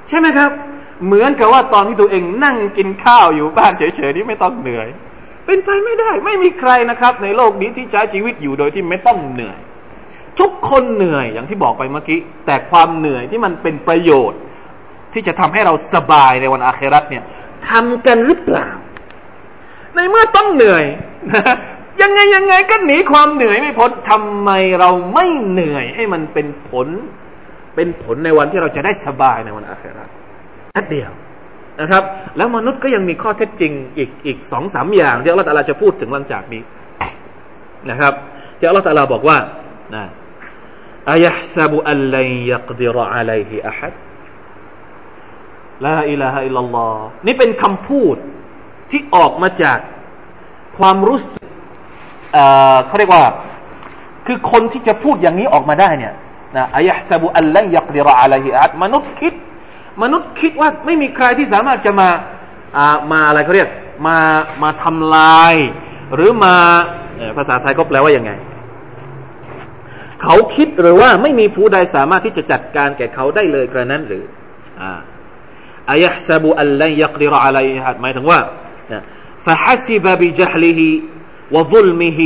[0.08, 0.52] ใช่ไหมครับ
[1.06, 4.88] เหมือนกับว่าตอนที่ตัวเองนั่งกินข้าวอยู่บ้านเฉยๆนี่ไม่ต้องเหนื่อย
[5.50, 9.60] เป็นไปไม่ได้ ไม่มีใครนะครับ ในโลกนี้ที่ใช้ชีวิตอยู่โดยที่ไม่ต้องเหนื่อย
[10.40, 14.40] ทุกคนเหนื่อยอย่างที่บอกไปเมื่อกี้ แต่ความเหนื่อยที่มันเป็นประโยชน์
[15.14, 17.24] ที่จะทำให้เราสบายในวันอาคราตเนี่ย
[17.70, 18.70] ทำกันหรือเปล่า
[19.96, 20.86] ในเมื่อต้องเหนื่อย
[22.02, 26.88] ยังไงยังไงก็หนีความเหนื่อยไม่พ้นทำไมเราไม่เหนื่อยให้มันเป็นผล
[27.76, 30.10] เป็นผลในวันที่เราจะได้สบายในวันอาคราต
[30.84, 31.12] ดเดียว
[31.82, 32.04] นะครับ
[32.38, 36.62] แล้วมนุษย์ก็ยังมีข้อเท็จจริงอีกอีกสองสามอย่างที่อัลลอฮฺตะลาจะพูดถึงหลังจากนี้
[37.90, 38.14] นะครับ
[38.58, 39.38] ที่อัลลอฮฺตะลาบอกว่า
[39.96, 40.04] นะ
[41.12, 43.94] อายะซับุอัลลัยยักดิรอะลัยฮิอะฮัด
[45.86, 48.16] ลาอิลาฮะอิลลัลลอฮ์นี่เป็นคำพูด
[48.92, 49.80] ที่ออกมาจาก
[50.78, 51.48] ความรู้สึก
[52.86, 53.24] เขาเรียกว่า
[54.28, 56.14] คือคนที่จะพูดอย่างนี้ออกมาได้เนี่ย
[56.56, 59.34] นะอายะซับุอัลลัยยักดิรอะลัยฮิอะฮัดมนุษย์คิด
[60.03, 63.71] มนุษย์คิดว่าไม่มีใครที่สามารถจะมาามาอะไรเขาเรียก
[64.07, 64.19] มา
[64.63, 65.55] มาทำลาย
[66.15, 66.57] หรือมา
[67.37, 68.33] ภาษาไทยก็แปลว่ายังไง
[70.23, 74.25] เขาคิดหรือว่าไม่มีผู้ใดสามารถที่จะจัดการแก่เขาได้เลยกระนั้นหรือ
[75.91, 78.41] อายะซาบุอัลลัยยักดิรอะลัยฮัดหมายถึงว่า
[79.47, 80.81] فحسب بجهله
[81.55, 82.21] وظلمه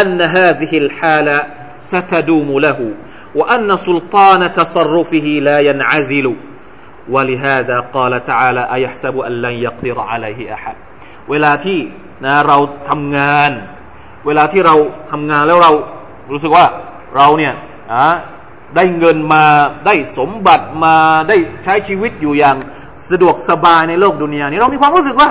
[0.00, 1.38] أن هذه الحالة
[1.80, 2.78] ستدوم له
[3.34, 6.26] وأن سلطان تصرفه لا ينعزل
[7.14, 10.76] ولهذا قال تعالى أيحسب أن لن يقدر عليه أحد
[11.30, 11.78] เวลาที่
[12.24, 13.50] นะเราทำงาน
[14.26, 14.74] เวลาที่เรา
[15.10, 15.72] ทำงานแล้วเรา
[16.32, 16.64] รู้สึกว่า
[17.16, 17.54] เราเนี่ย
[18.76, 19.44] ได้เงินมา
[19.86, 20.96] ได้สมบัติมา
[21.28, 22.56] ได้ใช้ชีวิตอยู่อย่าง
[23.10, 25.28] สะดวกสบายในโลกดุนยานี้เรามีความรู้สึกว่า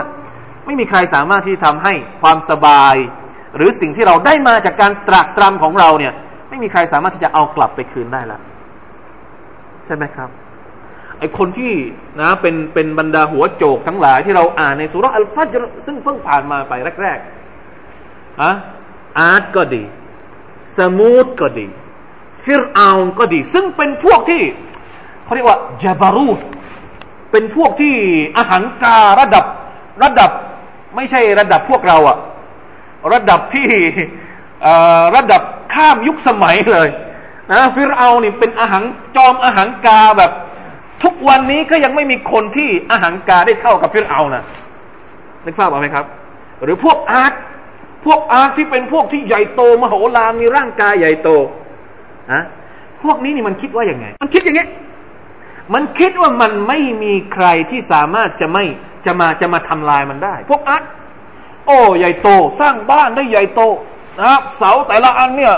[0.66, 2.96] ไม่มีใครสามารถที่ทำให้ความสบาย
[3.56, 6.14] หรือสิ่งที่เราได้มาจากการตรากตรำของเราเนี่ย
[6.50, 8.42] ไม่มีใครสามารถที่จะเอากลับไปคืนได้แล้ว
[9.86, 10.43] ใช่ไหมครับไอ
[11.39, 11.73] คนที่
[12.21, 18.51] นะเป็นเป็นบรรดาหัวโจกทั้งหลายที่เราอ่านในสุรอัลฟัจรซึ่งเพิ่งผ่านมาไปแรกๆอะ
[19.19, 19.83] อาร์ตก็ดี
[20.77, 21.67] สมูทก็ดี
[22.45, 24.43] ฟิรอาลก็ดี ซึ่งเป็นพวกที่
[25.25, 26.39] เขาเรียกว่าจาบารูด
[27.33, 27.95] เป็นพวกที่
[28.39, 29.45] อาหารการะดับ
[30.03, 30.31] ระดับ
[30.97, 32.17] ไม่ใช่ระดับพวกเราอะ
[33.13, 33.69] ระดับที่
[35.17, 35.43] ระดับ
[35.75, 36.89] ข้ามยุคสมัยเลย
[37.51, 38.83] นะฟิรเอานี่เป็นอาหาร
[39.17, 40.33] จอมอาหารกาแบบ
[41.03, 44.45] ทุกวันนี้ก็ยังไม่มีคนที่อาหารกาได้เท่ากับฟิรเอานะ
[45.45, 46.05] นึกภาพออกไหมครับ
[46.63, 47.33] หรือพวกอาร์ต
[48.05, 51.29] พวกอาร์ตที่เป็นพวกที่ใหญ่โตมโหฬารมีร่างกายใหญ่โต
[52.33, 52.43] นะ
[53.03, 54.67] พวกนี้นี่มันคิดว่าอย่างไง มันคิดอย่างนี้
[55.75, 58.65] มันคิดว่ามันไม่มีใครที่สามารถจะไม่
[59.07, 60.83] จะมาจะมาทำลายมันได้ พวกอาร์ต
[61.67, 62.29] โอ้ใหญ่โต
[62.61, 63.61] สร้างบ้านได้ใหญ่โต
[64.21, 65.55] นะเสาแต่ละอันเนี่ย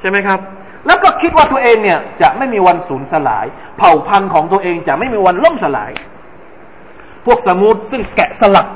[0.00, 0.40] ใช่ไหมครับ
[0.86, 3.46] แล้วก็คิดว่าตัวเองเนี่ยจะไม่มีวันสูญสลาย
[3.78, 5.90] เผ่าพันธุ์ของตัวเองจะไม่มีวันล่มสลาย
[7.26, 8.66] พวกสมุทรซึ่งแกะสลัก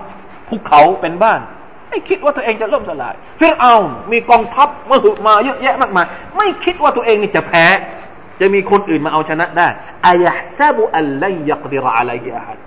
[0.48, 1.40] ภูเขาเป็นบ้าน
[1.88, 3.74] ไม่คิดว่าตัวเองจะล่มสลาย ฟิรเอา
[4.12, 7.64] มีกองทัพมาหึมาเยอะแยะมากมาย ไม่คิดว่าตัวเองนี่จะแพ้
[8.40, 9.68] จะมีคนอื่นมาเอาชนะได้
[10.06, 12.58] อายะซาบุอัลลัยยักดิรอะลัยฮิอะฮัด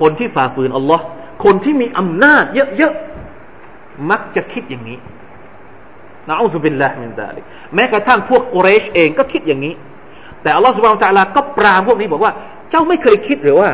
[0.00, 1.04] คนที่ฝ่าฝืนอัลลอฮ์
[1.44, 2.44] คนที่มีอำนาจ
[2.76, 4.98] เยอะๆมักจะคิดอย่างนี้
[6.28, 9.74] نعوذ بالله من ذلك แม้กระทั่งพวกกุเรชเองก็คิดอย่างนี้
[10.42, 12.32] แต่อัลลอฮฺสุบานตะลาก็ปรามพวกนี้บอกว่า
[12.70, 13.70] เจ้าไม่เคยคิดหรือว่า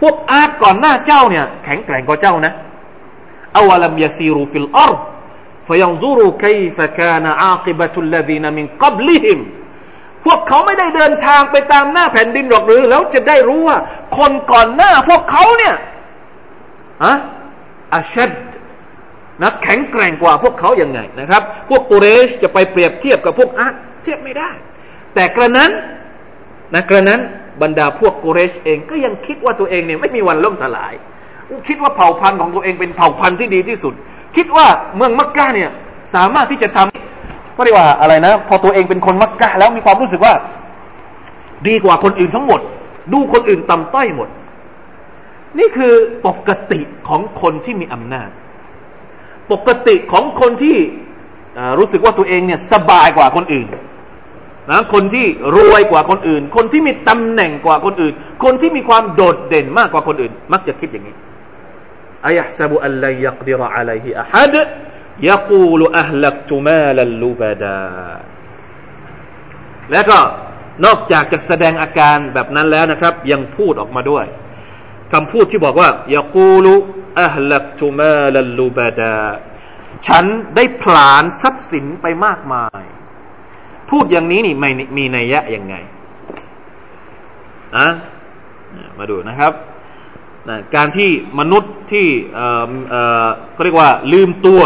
[0.00, 2.52] พวกอาก่อนหน้าเจ้าเนี่ย แข็งแกร่งกว่าเจ้านะ
[3.58, 9.40] أولم يسيروا في الأرض فينظروا كيف كان عاقبة الذين من قبلهم
[10.24, 13.78] พวกเขาไม่ได้เดินทางไปตามหน้าแผ่นดินหรอกหรือ แล้วจะได้รู้ว่า
[14.16, 15.74] คนก่อนหน้าพวกเขาเนี่ย
[17.04, 17.12] อะ
[17.94, 18.30] อาชัด
[19.42, 23.68] นะแข็งแกร่งกว่าพวกเขาอย่างไงนะครับ พวกกุเรชจะไปเปรียบเทียบกับพวกอา
[24.02, 24.50] เทียบไม่ได้
[25.14, 25.70] แต่กระนั้น
[26.74, 27.20] นะกระนั้น
[27.62, 30.92] บรรดาพวกกุเรชเองก็ยังคิดว่าตัวเองเนี่ยไม่มีวันล่มสลาย
[31.68, 33.94] คิดว่าเผ่าพันธุ์ของตัวเองเป็นเผ่าพันธุ์ที่ดีที่สุด
[34.36, 35.70] คิดว่าเมืองมักกะเนี่ย
[36.14, 40.34] สามารถที่จะทำก็เรียกว่าอะไรนะ พอตัวเองเป็นคนมักกะแล้วมีความรู้สึกว่า
[41.68, 42.60] ดีกว่าคนอื่นทั้งหมด
[43.12, 44.28] ดูคนอื่นต่ำต้อยหมด
[45.58, 45.92] นี่คือ
[46.26, 48.28] ปกติของคนที่มีอำนาจ
[49.50, 50.78] ปกติของคนที่
[51.78, 53.66] รู้สึกว่าตัวเองเนี่ยสบายกว่าคนอื่น
[54.70, 55.26] นะคนที่
[55.56, 61.16] รวยกว่าคนอื่น คนที่มีตำแหน่งกว่าคนอื่น คนที่มีความโดดเด่นมากกว่าคนอื่น มักจะคิดอย่างนี้
[62.26, 64.54] อายะซาบุอัลลัยยักดิรอะลัยฮิอะฮัด
[65.28, 67.80] ยกูลอัลลักตุมาลัลลูบดา
[69.92, 70.18] แล้วก็
[70.84, 74.26] นอกจากจะแสดงอาการแบบนั้นแล้วนะครับ ยังพูดออกมาด้วย
[75.13, 76.73] คำพูดที่บอกว่ายากูลุ
[77.23, 79.19] อัลลักตุมาลัลลูบดา
[80.07, 82.83] ฉันได้ผลาญทรัพย์สินไปมากมาย
[83.89, 85.75] พูดอย่างนี้นี่ไม่มีนัยยะยังไง
[87.77, 87.87] อะ
[88.97, 89.53] มาดูนะครับ
[90.49, 92.07] นะการที่มนุษย์ที่
[93.53, 94.61] เขาเรียกว่า ลืมตัว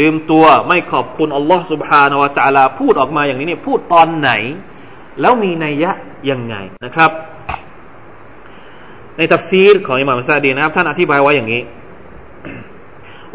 [0.00, 4.30] ลืมตัวไม่ขอบคุณอัลลอฮ์ سبحانه และ تعالى พูดออกมาอย่างนี้เนี่ยพูดตอนไหน
[5.20, 5.90] แล้วมีนัยยะ
[6.30, 7.10] ยังไงนะครับ
[9.18, 11.62] ในตัฟซีรของอิมามซาดีนะครับท่านอธิบายไว้อย่างนี้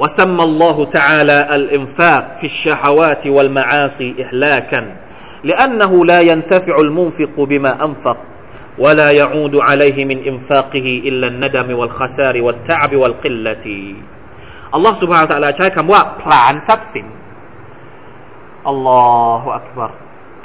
[0.02, 4.82] وسمى الله تعالى الإنفاق في الشهوات والمعاصي إهلاكا
[5.44, 8.18] لأنه لا ينتفع المنفق بما أنفق
[8.78, 13.66] ولا يعود عليه من إنفاقه إلا الندم والخسار والتعب والقلة
[14.76, 17.08] الله سبحانه وتعالى ใช้คำว่าผลาญทรัพย์สิน
[18.68, 19.06] อัลลอ
[19.42, 19.92] ฮฺอักบาร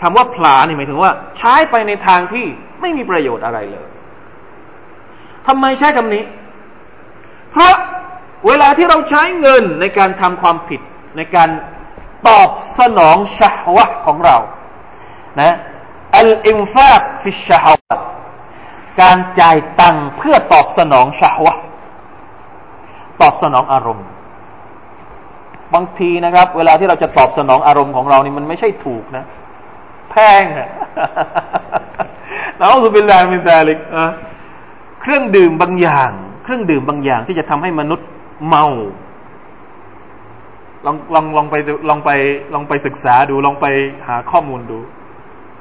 [0.02, 2.46] คำว่าผลาญนี่หมายถึงว่า ใช้ไปในทางที่
[2.80, 3.88] ไม่มีประโยชน์อะไรเลย
[5.47, 6.23] ทำไมใช้คำนี้
[7.51, 7.73] เพราะ
[8.47, 10.81] เวลาที่เราใช้เงินในการทำความผิด
[11.17, 11.49] ในการ
[12.27, 14.37] ตอบสนองชะวะของเรา
[15.39, 15.55] นะ
[16.17, 17.97] อัลอินฟากฟิชะฮวะ
[19.01, 21.55] การจ่ายตังเพื่อตอบสนองชะวะ
[23.21, 24.05] ตอบสนองอารมณ์
[25.73, 29.23] บางทีนะครับ เวลาที่เราจะตอบสนองอารมณ์ของเรานี่มันไม่ใช่ถูกนะ
[30.11, 30.69] แพงอะ
[32.57, 33.79] เราสุบิลลามินตาลิก
[35.07, 36.11] เครื่องดื่มบางอย่าง
[36.43, 38.07] เครื่องดื่มบางอย่างที่จะทำให้มนุษย์
[38.47, 38.65] เมา
[40.85, 41.55] ลองลองลองไป
[41.89, 42.09] ลองไป
[42.53, 43.65] ลองไปศึกษาดูลองไป
[44.07, 44.79] หาข้อมูลดู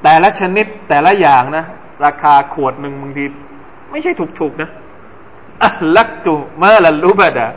[0.03, 1.65] แต่ละชนิดแต่ละอย่างนะ
[2.05, 3.25] ราคาขวดหนึ่งบางที
[3.91, 4.71] ไม่ใช่ถูกๆนะ
[5.97, 7.49] أهلكت مالا لبدا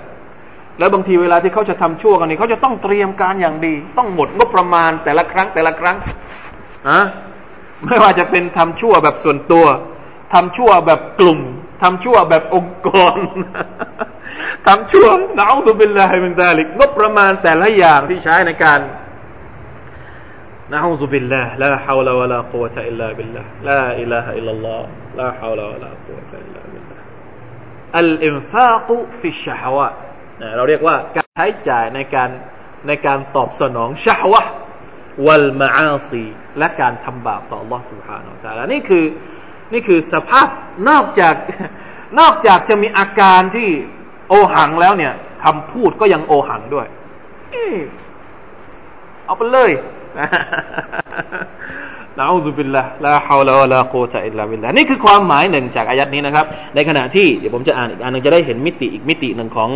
[0.80, 5.98] แล้วบางทีเวลาที่เขาจะทำชั่วกันนี่เขาจะต้องเตรียมการอย่างดี ต้องหมดงบประมาณแต่ละครั้งแต่ละครั้ง
[6.88, 7.00] อะ
[7.86, 9.66] ไม่ว่าจะเป็นทำชั่วแบบส่วนตัว
[10.34, 11.42] ทำชั่วแบบกลุ่ม
[11.83, 13.17] ทำชั่วแบบองค์กร
[14.67, 18.81] ทำชั่วนะอัลลอฮฺเป็นลาฮิมินซาลิกงบประมาณแต่ละอย่างที่ใช้ในการ
[20.73, 24.89] นะอัลลอฮฺบิลลาห์ลาฮาวลาวะลากุวะตะอิลลาบิลลาห์ลาอิลาฮะอิลลัลลอฮ์
[25.21, 27.03] ลาฮาวลาวะลากุวะตะอิลลาบิลลาห์
[27.99, 29.89] อัลอินฟากุฟิชชะฮวะ
[30.57, 32.31] เราเรียกว่าการใช้จ่ายในการ
[32.89, 34.43] ในการตอบสนองชะฮวะ
[35.27, 36.25] วัลมาอาซี
[36.59, 39.05] และการทำบาปต่อ Allah سبحانه และ تعالى นี่คือ
[39.74, 40.48] นี่คือสภาพ
[40.90, 41.36] นอกจาก
[42.20, 43.70] นอกจากจะมีอาการที่
[44.30, 46.88] โอหังแล้วเนี่ยคำพูดก็ยังโอหังด้วย
[49.26, 49.72] เอาไปเลย
[50.20, 50.22] น
[52.22, 59.70] نعوذ بالله لا حول ولا قوة إلا بالله นี่คือความหมายหนึ่งจากอายัดนี้นะครับ ในขณะที่เดี๋ยวผมจะอ่านอีกอันนึงจะได้เห็นมิติอีกมิติหนึ่งของ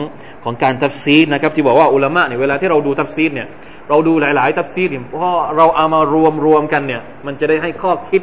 [0.44, 3.48] ของการตัฟซีรนะครับ ที่บอกว่าอุลามะเนี่ยเวลาที่เราดูตัฟซีรเนี่ย
[3.90, 8.22] เราดูหลายๆตัฟซีรเนี่ยเพราะเราเอามารวมรวมกันเนี่ย มันจะได้ให้ข้อคิด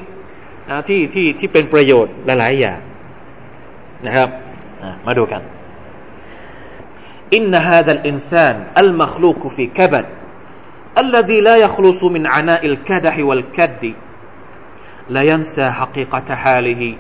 [0.70, 2.80] นะที่ที่ที่เป็นประโยชน์หลาย ๆ อย่าง
[4.06, 4.30] นะครับ
[5.08, 5.42] มาดูกัน
[7.34, 10.06] إن هذا الإنسان المخلوق في كبد
[10.98, 13.94] الذي لا يخلص من عناء الكدح والكد
[15.10, 16.96] لا ينسى حقيقة حاله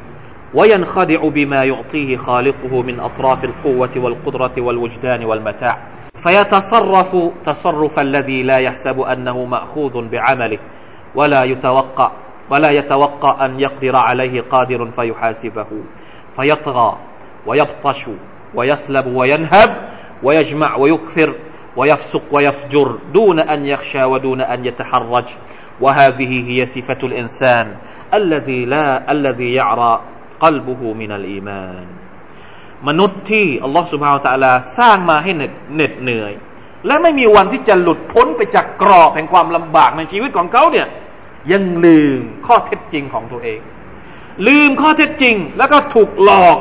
[0.53, 5.77] وينخدع بما يعطيه خالقه من أطراف القوة والقدرة والوجدان والمتاع
[6.17, 10.59] فيتصرف تصرف الذي لا يحسب أنه مأخوذ بعمله
[11.15, 12.11] ولا يتوقع
[12.49, 15.67] ولا يتوقع أن يقدر عليه قادر فيحاسبه
[16.35, 16.97] فيطغى
[17.45, 18.09] ويبطش
[18.55, 19.89] ويسلب وينهب
[20.23, 21.35] ويجمع ويكثر
[21.77, 25.25] ويفسق ويفجر دون أن يخشى ودون أن يتحرج
[25.81, 27.75] وهذه هي صفة الإنسان
[28.13, 30.01] الذي لا الذي يعرى
[30.39, 31.87] قلبه من الإيمان
[32.87, 36.33] มนุษย์ที่อัลลอฮฺสุบฮาวตะลาสร้างมาให้เหน็ดเหนื่อย
[36.87, 40.87] และไม่มีวันที่จะหลุดพ้นไปจากกรอบแห่งความลำบากในชีวิตของเขาเนี่ย
[41.52, 43.60] ยังลืมข้อเท็จจริงของตัวเอง
[44.46, 46.58] ลืมข้อเท็จจริง แล้วก็ถูกหลอก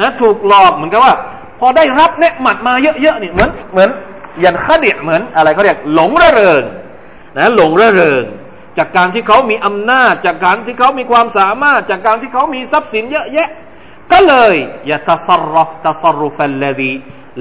[0.00, 1.14] นะถูกหลอกเหมือนกับว่า
[1.60, 3.88] พอได้รับเนืหมัดมาเยอะๆนี่เหมือนเหมือน
[4.44, 6.62] ยันคดีเหมือนอะไรเขาเรียกหลงระเริง
[7.36, 8.24] นะหลงระเริง
[8.78, 13.48] จากการที่เขามีอำนาจ จากการที่เขามีความสามารถ จากการที่เขามีทรัพย์สินเยอะแยะ
[14.12, 14.54] ก็เลย
[14.90, 16.92] ยะตัสรฟตัสรุฟัลลดี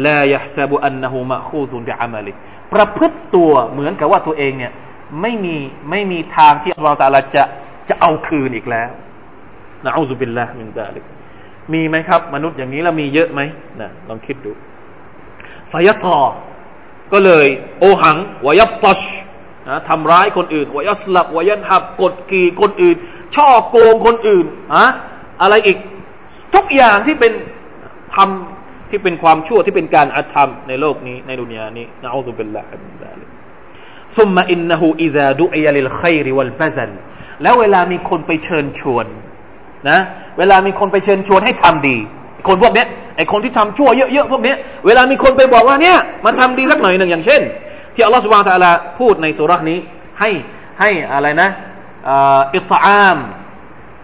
[0.05, 2.31] ลายะซับุอันนหูมะคูดุนบิอามัลิ
[2.73, 4.71] ประพฤติตัวเหมือนกับว่าตัวเองเนี่ย
[5.21, 5.57] ไม่มี
[5.89, 7.43] ไม่มีทางที่อัลลอฮฺตาลาจะ
[7.89, 8.89] จะเอาคืนอีกแล้ว
[9.85, 11.03] นะอูซุบิลลาฮ์มินดาลิก
[11.73, 13.41] มีไหมครับ มนุษย์อย่างนี้แล้วมีเยอะไหม
[13.81, 14.51] นะลองคิดดู
[15.71, 16.19] ฟายตอ
[17.13, 17.47] ก็เลย
[17.79, 18.99] โอหังวายับตช
[19.67, 22.95] นะทำร้ายคนอื่นวายัสลับวายันหับกดขี่คนอื่น
[23.35, 24.85] ช่อโกงคนอื่นอะ
[25.41, 25.77] อะไรอีก
[26.55, 27.33] ทุกอย่างที่เป็น
[28.15, 33.25] ทำที่เป็นความชั่วที่เป็นการอาธรรมในโลกนี้ในดุนยานี้นะอัลลอฮฺเป็นละฮัมดาลิ
[34.17, 36.91] ซุมมาอินนหูอิซาดุอียลิลขัยริวัลบาซัล
[37.43, 39.05] แล้วเวลามีคนไปเชิญชวน
[39.89, 39.99] นะ
[40.37, 41.97] เวลามีคนไปเชิญชวนให้ทำดี
[42.47, 42.87] คนพวกเนี้ย
[43.17, 47.41] ไอคนที่ทำชั่วเยอะๆพวกเนี้ยเวลามีคนไปบอกว่าเนี่ยมาทำดีสักหน่อยหนึ่งอย่างเช่น
[47.95, 49.79] ที่อัลลอฮฺสุบานตะลาพูดในสุรานี้
[50.19, 50.29] ให้
[50.79, 51.49] ให้อะไรนะ
[52.55, 53.17] อิตอาม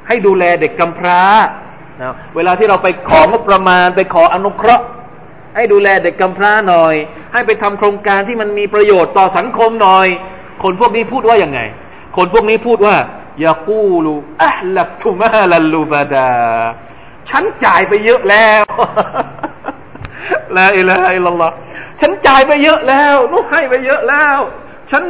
[0.08, 1.22] ให้ดูแลเด็กกำพร้า
[2.02, 4.86] นะเวลาที่เราไปของบประมาณไปขออนุเคราะห์
[5.56, 6.96] ให้ดูแลเด็กกำพร้าหน่อย
[7.34, 10.08] ให้ไปทำโครงการที่มันมีประโยชน์ต่อสังคมหน่อย
[10.64, 11.60] คนพวกนี้พูดว่าอย่างไง
[12.18, 12.96] คนพวกนี้พูดว่า
[13.46, 14.14] ยากูลู
[14.46, 16.32] อัลลับทุมาลัลูบาดา
[17.30, 18.64] ฉันจ่ายไปเยอะแล้ว
[20.58, 21.52] ลาอิลาอิลลอฮ
[22.02, 24.40] ฉันจ่ายไปเยอะแล้วนุให้ไปเยอะแล้ว
[24.92, 25.04] ฉัน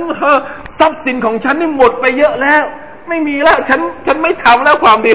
[0.79, 2.63] ทรัพย์สินของฉันนี่หมดไปเยอะแล้ว
[3.09, 5.11] ไม่มีแล้ว ฉัน ฉันไม่ทำแล้วความดี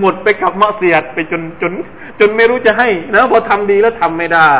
[0.00, 1.72] หมดไปกับมะอฺศิยัตไปจนจน
[2.20, 4.52] จนไม่รู้จะให้นะพอทำดีแล้วทำไม่ได้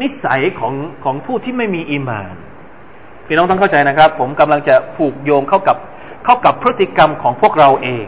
[0.00, 2.34] นิสัยของของผู้ที่ไม่มีอีมาน
[3.28, 5.76] พี่น้องต้องเข้าใจนะครับ ผมกำลังจะผูกโยงเข้ากับ
[6.24, 8.06] เข้ากับพฤติกรรมของพวกเราเอง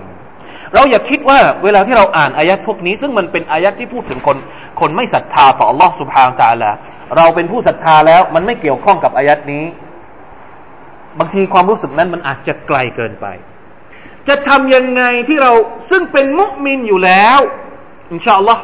[0.74, 4.36] เราอย่าคิดว่าเวลาที่เราอ่านอายัดพวกนี้ ซึ่งมันเป็นอายัดที่พูดถึงคน
[4.80, 6.70] คนไม่ศรัทธาต่อ Allah s u b h a n a h ะ Taala
[7.16, 9.64] เราเป็นผู้ศรัทธาแล้วมันไม่เกี่ยวข้องกับอายัดนี้
[11.18, 13.26] บางทีความรู้สึกนั้นมันอาจจะไกลเกินไป
[14.28, 15.52] จะทำยังไงที่เรา
[15.90, 17.38] ซึ่งเป็นมุสลิมอยู่แล้ว
[18.12, 18.62] อินชาอัลลอฮ์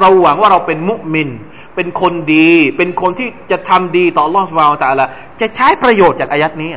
[0.00, 1.28] เราหวังว่าเราเป็นมุสลิม
[1.76, 5.06] เป็นคนดี เป็นคนที่จะทำดีต่อลอสวาลตาละ
[5.40, 6.70] จะใช้ประโยชน์จากอายัดนี้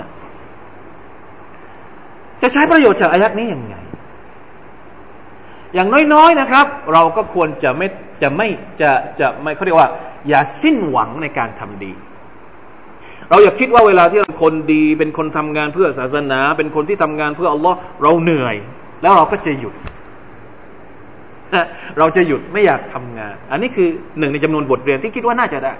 [2.41, 3.75] จะใช้ประโยชน์จากอายัดนี้ยังไง
[5.73, 7.87] อย่างน้อยๆนะครับ เราก็ควรจะไม่
[8.21, 8.47] จะไม่
[8.81, 9.89] จะจะไม่เขาเรียกว่า
[10.29, 11.93] อย่าสิ้นหวังในการทำดี
[13.29, 18.55] เราอย่าคิดว่าเวลาที่เราคนดี เป็นคนทำงานเพื่อศาสนา เป็นคนที่ทำงานเพื่ออัลลอฮ์เราเหนื่อย
[19.01, 19.73] แล้วเราก็จะหยุด
[21.97, 23.89] เราจะหยุดไม่อยากทำงาน อันนี้คือ
[24.19, 25.73] หนึ่งในจำนวนบทเรียนที่คิดว่าน่าจะได้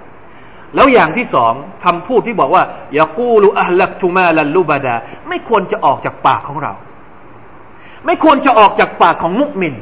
[0.75, 1.53] แล้วอย่างที่สอง
[1.85, 2.63] คำพูดที่บอกว่า
[2.99, 4.95] ยากูลูอัลลักทุมาลัลลูบาดา
[5.29, 6.73] ไม่ควรจะออกจากปากของเรา
[8.05, 9.75] ไม่ควรจะออกจากปากของมุกมิน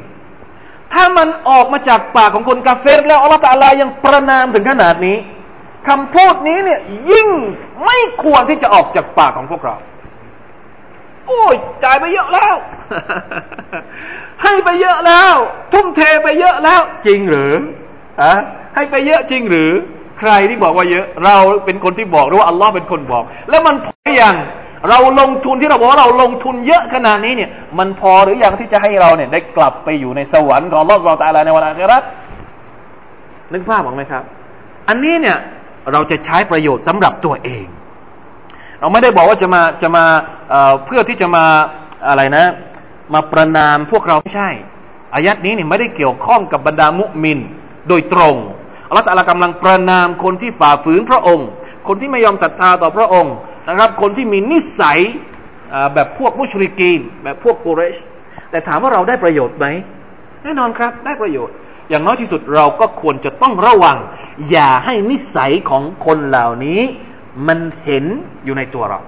[0.94, 5.18] ถ้ามันออกมาจากปากของคนกาเฟรแล้วอัลลอฮฺตาลายังประนามถึงขนาดนี้
[5.88, 6.80] คำพูดนี้เนี่ย
[7.12, 7.28] ยิ่ง
[7.86, 9.76] ไม่ควรที่จะออกจากปากของพวกเรา
[11.28, 12.56] โอ้ยจ่ายไปเยอะแล้ว
[14.44, 15.36] ให้ไปเยอะแล้ว
[15.74, 17.54] ทุ่มเทไปเยอะแล้ว จริงหรือ
[18.22, 18.34] อะ
[18.76, 19.72] ให้ไปเยอะจริงหรือ
[20.20, 24.36] ใครที่บอกว่าเยอะ เราเป็นคนที่บอกหรือว่าอัลลอฮ์เป็นคนบอก แล้วมันพออย่าง
[24.90, 27.50] เราลงทุนที่เราบอกว่าเราลงทุนเยอะขนาดนี้เนี่ย
[27.80, 31.98] มันพอหรือยังที่จะให้เราเนี่ย ได้กลับไปอยู่ในสวรรค์ของอัลลอฮ์เราตาลาในวันอาครา
[33.54, 34.24] นึกภาพออกไหมครับ
[34.90, 35.38] อันนี้เนี่ย
[35.92, 37.66] เราจะใช้ประโยชน์สำหรับตัวเอง
[38.82, 40.06] เราไม่ได้บอกว่าจะมาจะมา
[40.50, 41.46] เเพื่อที่จะมา
[42.08, 42.46] อะไรนะ
[43.14, 44.50] มาประนามพวกเราไม่ใช่
[45.14, 47.40] อายัดนี้เนี่ยไม่ได้เกี่ยวข้องกับบรรดามุมิน
[47.88, 48.36] โดยตรง
[48.88, 51.48] อัลลอฮฺตะลกำลังประนามคนที่ฝ่าฝืนพระองค์
[51.88, 53.36] คนที่ไม่ยอมศรัทธาต่อพระองค์
[53.68, 55.00] นะครับ คนที่มีนิสัย
[55.94, 57.96] แบบพวกมุชริกีนแบบพวกกุเรช
[58.52, 59.66] แต่ถามว่าเราได้ประโยชน์ไหม
[60.44, 61.56] แน่นอนครับได้ประโยชน์
[61.90, 63.98] อย่างน้อยที่สุดเราก็ควรจะต้องระวัง
[64.52, 66.82] อย่าให้นิสัยของคนเหล่านี้
[67.48, 68.06] มันเห็น
[68.46, 69.00] อยู่ในตัวเรา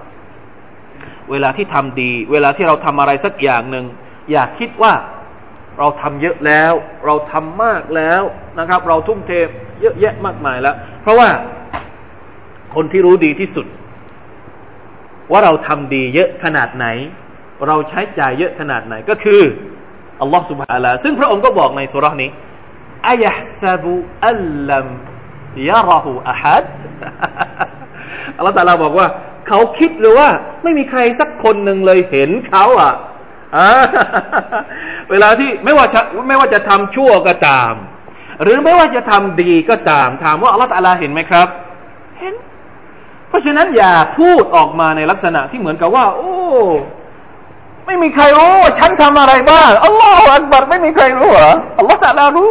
[1.30, 3.84] เวลาที่ทำดี เวลาที่เราทำอะไรสักอย่างหนึ่ง
[4.30, 4.92] อย่าคิดว่า
[5.78, 6.72] เราทำเยอะแล้ว
[7.06, 8.22] เราทำมากแล้ว
[8.58, 9.32] นะครับ เราทุ่มเท
[9.80, 11.28] เยอะแยะมากมายแล้ว เพราะว่า
[12.74, 13.66] คนที่รู้ดีที่สุด
[15.32, 16.86] ว่าเราทำดีเยอะขนาดไหน
[17.66, 19.42] เราใช้จ่ายเยอะขนาดไหนก็คือ
[20.20, 22.30] อัลลอฮฺสุบฮานาซึ่งพระองค์ก็บอกในสุรานี้
[23.08, 23.92] อายะซาบุ
[24.28, 24.86] อัลลัม
[25.70, 26.64] ยาราหูอาฮัด
[28.36, 29.06] อัลลอฮฺตาลาบอกว่า
[29.48, 30.28] เขาคิดหรือว่า
[30.62, 32.92] ไม่มีใครสักคนหนึ่งเลยเห็นเขาอะ
[35.10, 37.72] เวลาที่ไม่ว่าจะไม่ว่าจะทำชั่วก็ตาม
[38.42, 41.48] หรือไม่ว่าจะทำดีก็ตาม ถามว่าอัลลอฮฺตาลาเห็นไหมครับ
[42.18, 42.34] เห็น
[43.28, 46.34] เพราะฉะนั้นอย่าพูดออกมาในลักษณะที่เหมือนกับว่า โอ้
[47.86, 52.50] ไม่มีใครรู้ฉันทำอะไรบ้างอัลลอฮฺอักบัรไม่มีใครรู้เหรออัลลอฮฺตะลารู้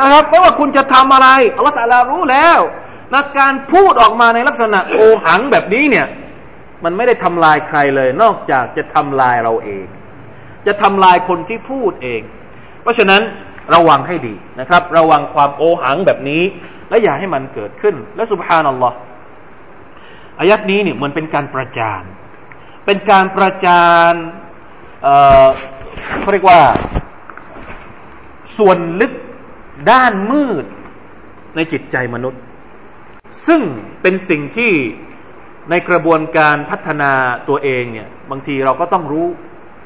[0.00, 2.58] นะครับ ไม่ว่าคุณจะทำอะไรอัลลอฮฺตะลารู้แล้ว
[3.12, 6.06] นะการพูดออกมาในลักษณะโอหังแบบนี้เนี่ย
[6.84, 9.86] มันไม่ได้ทำลายใครเลย นอกจากจะทำลายเราเอง
[10.66, 12.20] จะทำลายคนที่พูดเอง
[12.82, 13.22] เพราะฉะนั้น
[13.74, 16.42] ระวังให้ดีนะครับ ระวังความโอหังแบบนี้
[16.88, 18.96] และอย่าให้มันเกิดขึ้น และสุบฮานัลลอฮ์
[20.38, 22.02] อายัดนี้เนี่ยมันเป็นการประจาน
[22.86, 24.12] เป็นการประจาน
[25.02, 25.46] เอ่อ
[26.20, 26.60] เขาเรียกว่า
[28.58, 29.12] ส่วนลึก
[29.90, 30.64] ด้านมืด
[31.56, 32.40] ในจิตใจมนุษย์
[33.46, 33.60] ซึ่ง
[34.02, 34.72] เป็นสิ่งที่
[35.70, 37.12] ในกระบวนการพัฒนา
[37.48, 39.26] ตัวเองเนี่ยบางทีเราก็ต้องรู้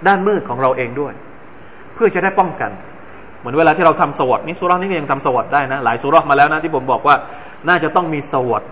[0.07, 1.13] ด้านมืดของเราเองด้วย
[1.95, 2.71] เพื่อจะได้ป้องกัน
[3.39, 7.17] เหมือนเวลาที่เราทำสวดนี่สุรานี้ก็ยังทำสวดได้นะ หลายสุรามาแล้วนะที่ผมบอกว่า
[7.69, 8.63] น่าจะต้องมีสวด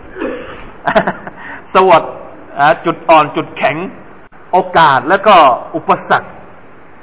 [1.74, 2.02] สวด
[2.86, 3.76] จุดอ่อนจุดแข็ง
[4.52, 5.34] โอกาสแล้วก็
[5.76, 6.28] อุปสรรค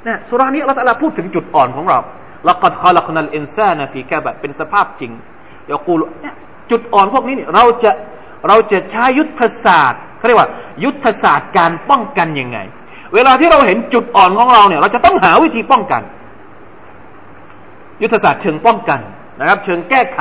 [0.05, 1.99] เนี่ยสุรานี้เราต่ละพูดถึงจุดอ่อนของเรา
[2.47, 5.11] ละกัดขลักนัลอินซานฟีแคบะเป็นสภาพจริง
[5.71, 6.35] ยากูลเนี่ย
[6.71, 7.91] จุดอ่อนพวกนี้เนี่ยเราจะ
[8.47, 10.49] เราจะใช้ยุทธศาสตร์เขาเรียกว่า
[10.83, 12.57] ยุทธศาสตร์การป้องกันยังไง
[13.13, 16.01] เวลาที่เราเห็นจุดอ่อนของเราเนี่ย เราจะต้องหาวิธีป้องกัน
[18.01, 18.99] ยุทธศาสตร์เชิงป้องกัน
[19.39, 20.19] นะครับ เชิงแก้ไข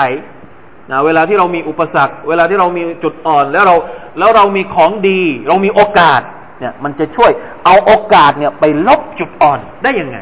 [0.91, 3.75] นะเวลาที่เรามีอุปสรรค เวลาที่เรามีจุดอ่อนแล้วเรา
[4.19, 6.21] แล้วเรามีของดี เรามีโอกาส
[6.61, 7.31] เนี่ยมันจะช่วย
[7.65, 10.19] เอาโอกาสเนี่ยไปลบจุดอ่อนได้ยังไง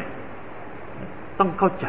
[1.39, 1.85] ต้องเข้าใจ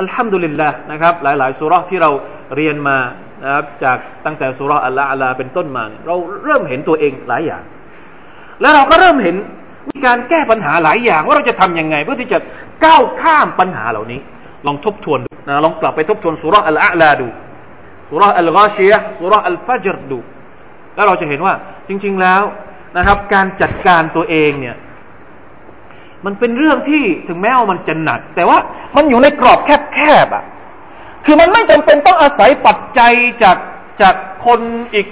[0.00, 2.10] อัลฮัมดุลิลละนะครับหลาย ๆ สุราที่เรา
[2.56, 2.98] เรียนมา
[3.44, 7.62] นะครับจากตั้งแต่สุราอัลลอฮ์อัลลาเป็นต้นมาเราเริ่มเห็นตัวเองหลายอย่าง
[8.60, 9.36] แล้วเราก็เริ่มเห็น
[9.90, 12.38] มีการแก้ปัญหาหลายอย่าง ว่าเราจะทํำยังไง เพื่อที่จะ
[12.84, 14.20] ก้าวข้ามปัญหาเหล่านี้
[14.66, 15.18] ลองทบทวน
[15.48, 17.28] นะลองกลับไปทบทวนสุราอัลอาลาดู
[18.10, 20.18] สุราอัลกาชียสุราอัลฟัจรดู
[20.94, 21.54] แล้วเราจะเห็นว่า
[21.88, 22.42] จริง ๆแล้ว
[22.96, 24.76] นะครับ การจัดการตัวเองเนี่ย
[26.26, 28.58] มันเป็นเรื่องที่ถึงแม้ว่ามันจะหนัก แต่ว่า
[28.96, 29.58] มันอยู่ในกรอบ
[29.94, 30.44] แคบๆอะ
[31.24, 33.12] คือมันไม่จำเป็นต้องอาศัยปัจจัย
[33.42, 33.58] จาก
[34.02, 34.14] จาก
[34.46, 34.60] คน
[34.94, 35.06] อีก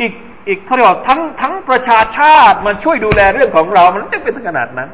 [0.00, 0.12] อีก
[0.48, 4.88] อีกเขาเรียกว่าทั้งทั้งประชาชาติมาช่วยดูแลเรื่องของเรา มันไม่จำเป็นถึงขนาดนั้น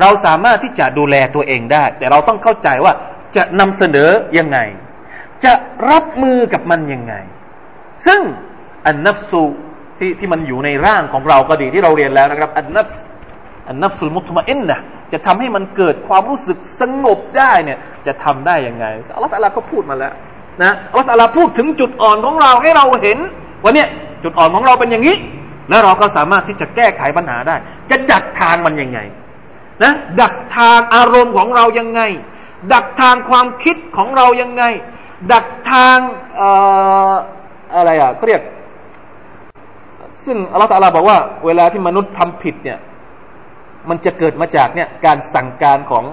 [0.00, 2.92] เราสามารถที่จะดูแลตัวเองได้ แต่เราต้องเข้าใจว่า
[3.36, 4.58] จะนำเสนอยังไง
[5.44, 5.52] จะ
[5.90, 7.14] รับมือกับมันยังไง
[8.06, 8.20] ซึ่ง
[8.86, 9.42] อันนับสู
[9.98, 13.13] ที่ที่มันอยู่ในร่างของเราก็ดีที่เราเรียนแล้วนะครับ อันนับอั
[13.72, 14.78] นนับสุลมุตมาอินนะ
[15.12, 18.84] จะทำให้มันเกิดความรู้สึกสงบได้เนี่ยจะทำได้ยังไง
[19.14, 20.12] อัลลอฮฺตะลาก็พูดมาแล้ว
[20.62, 23.18] นะอัลลอฮฺตะลาพูดถึงจุดอ่อนของเราให้เราเห็น
[23.62, 23.88] ว่าเนี่ย
[24.24, 25.16] จุดอ่อนของเราเป็นอย่างนี้
[25.70, 27.56] แล้วเราก็สามารถที่จะแก้ไขปัญหาได้
[27.90, 28.98] จะดักทางมันยังไง
[29.82, 29.92] นะ
[30.22, 32.00] ดักทางอารมณ์ของเรายังไง
[32.74, 34.62] ดักทางความคิดของเรายังไง
[35.32, 35.98] ดักทาง
[37.74, 38.42] อะไรอะเขาเรียก
[40.24, 42.78] ซึ่งอัลลอฮฺตะลาบอกว่า เวลาที่มนุษย์ทำผิดเนี่ย
[43.88, 46.04] มันจะเกิดมาจากเนี่ยการสั่งการของ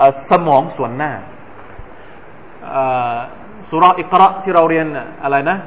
[0.00, 1.12] อสมองส่วนหน้า
[3.68, 4.86] สุรอิกระที่เราเรียน
[5.22, 5.58] อะไรนะ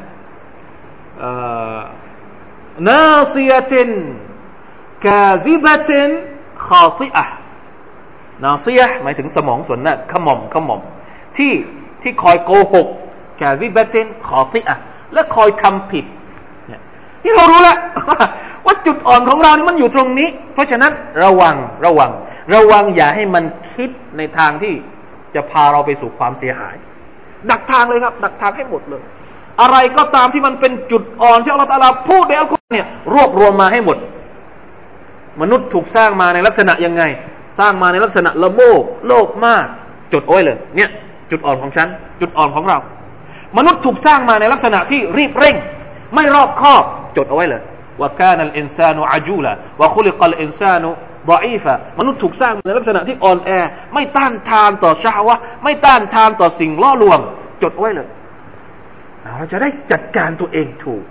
[2.87, 3.01] นา
[3.33, 3.91] ซียติน
[5.05, 6.09] กาซิบติน
[6.67, 7.25] ขาติอะ
[8.43, 10.81] นาซียหมายถึงสมองส่วนหน้าขมอมขมอม
[11.37, 11.53] ที่
[12.01, 12.87] ที่คอยโกหก
[13.41, 14.75] กาซิบตินขาติอะ
[15.13, 16.05] และคอยทำผิด
[17.25, 17.77] นี่เรารู้แล้ว
[18.65, 20.91] ว่าจุดอ่อนของเรานี่มันอยู่ตรงนี้ เพราะฉะนั้น
[21.23, 21.55] ระวัง
[21.85, 22.11] ระวัง
[22.55, 24.73] ระวังอย่าให้มันคิดในทางที่
[25.35, 26.75] จะพาเราไปสู่ความเสียหาย
[27.51, 29.03] ดักทางเลยครับ ดักทางให้หมดเลย
[29.61, 33.97] อะไรก็ตามที่มันเป็นจุดอ่อนที่อัลลอฮฺพูดในอัลกุรอานเนี่ยรวบรวมมาให้หมด
[35.41, 37.03] มนุษย์ถูกสร้างมาในลักษณะยังไง
[37.59, 39.65] สร้างมาในลักษณะละโมบโลภมาก
[40.13, 40.89] จุดโอ้ยเลย เนี่ย
[41.31, 41.87] จุดอ่อนของฉัน
[42.21, 42.77] จุดอ่อนของเรา
[43.57, 45.55] มนุษย์ถูกสร้างมาในลักษณะที่รีบเร่ง
[46.15, 46.83] ไม่รอบคอบ
[47.17, 47.61] จดเอาไว้เลย
[47.99, 50.89] ว่าการนัลอินซานุอาจูละว่าคุลิกัลอินซานุ
[51.31, 53.49] ดออีฟะมนุษย์ถูกสร้างในลักษณะที่อ่อนแอ
[53.93, 57.19] ไม่ต้านทานต่อชาวะไม่ต้านทานต่อสิ่งล่อลวง
[57.63, 58.07] จดไว้เลย
[59.37, 61.03] เราจะได้จัดการตัวเองถูก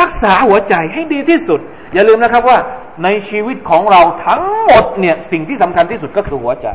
[0.00, 1.60] รักษาหัวใจให้ดีที่สุด
[1.94, 2.58] อย่าลืมนะครับว่า
[3.04, 6.68] ในชีวิตของเราทั้งหมดเนี่ยสิ่งที่สำคัญที่สุดก็คือหัวใจ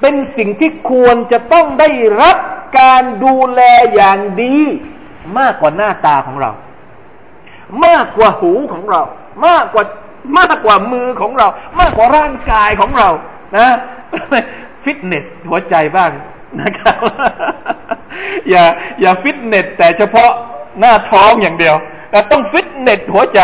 [0.00, 1.88] เป็นสิ่งที่ควรจะต้องได้
[2.22, 2.36] รับ
[2.80, 3.60] การดูแล
[3.94, 4.58] อย่างดี
[5.38, 6.50] มากกว่าหน้าตาของเรา
[7.86, 9.02] มากกว่าหูของเรา
[9.46, 9.84] มากกว่า
[10.38, 11.48] มากกว่ามือของเรา
[11.80, 13.08] มากกว่าร่างกายของเรา
[13.56, 13.68] นะ
[14.84, 16.10] ฟิตเนสหัวใจบ้าง
[16.60, 16.98] นะครับ
[18.50, 18.64] อย่า
[19.00, 20.30] อย่าฟิตเนสแต่เฉพาะ
[20.80, 21.76] หน้าท้องอย่างเดียว
[22.10, 23.40] แต่ต้องฟิตเนสหัวใจ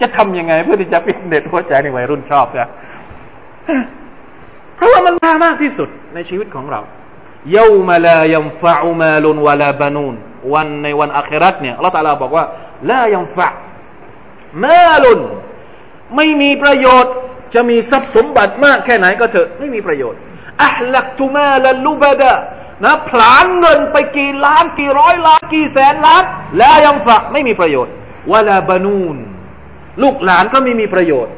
[0.00, 2.68] จะทำยังไง เพื่อที่จะฟิตเนสหัวใจในวัยรุ่นชอบนะ
[4.76, 6.80] เพราะว่ามันมามากที่สุดในชีวิตของเรา
[7.52, 10.14] เยามาลายัมฟะอุมาลุนวะลาบานูน
[10.54, 12.44] วันในวันอัคราตเนี่ยอัลลอฮฺตาลาบอกว่า
[12.90, 13.48] ลายัมฟะ
[14.64, 15.20] มาลุน
[16.16, 17.12] ไม่มีประโยชน์
[17.54, 20.18] จะมีทรัพย์สมบัติมากแค่ไหนก็เถอะไม่มีประโยชน์
[20.64, 22.32] อัลลักตุมาลลูบดะ
[22.84, 26.22] นะผลานเงินไปกี่ล้านกี่ร้อยล้านกี่แสนล้าน
[26.58, 27.92] แล้วยังฝะไม่มีประโยชน์
[28.32, 29.16] วลาบานูน
[30.02, 31.32] ลูกหลานก็ไม่มีประโยชน์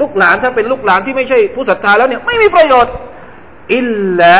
[0.00, 2.92] ลูกหลานถ้าเป็นลูกหลานที่ไม่ใช่ผู้ศรัทธาแล้วเนี่ยไม่มีประโยชน์
[3.74, 3.86] อิล
[4.18, 4.34] ลา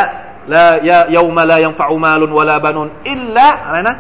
[0.54, 3.96] ลายาโยมลายังฟะอุมาลุนวะลาบานุนอิลลาอะไรนะ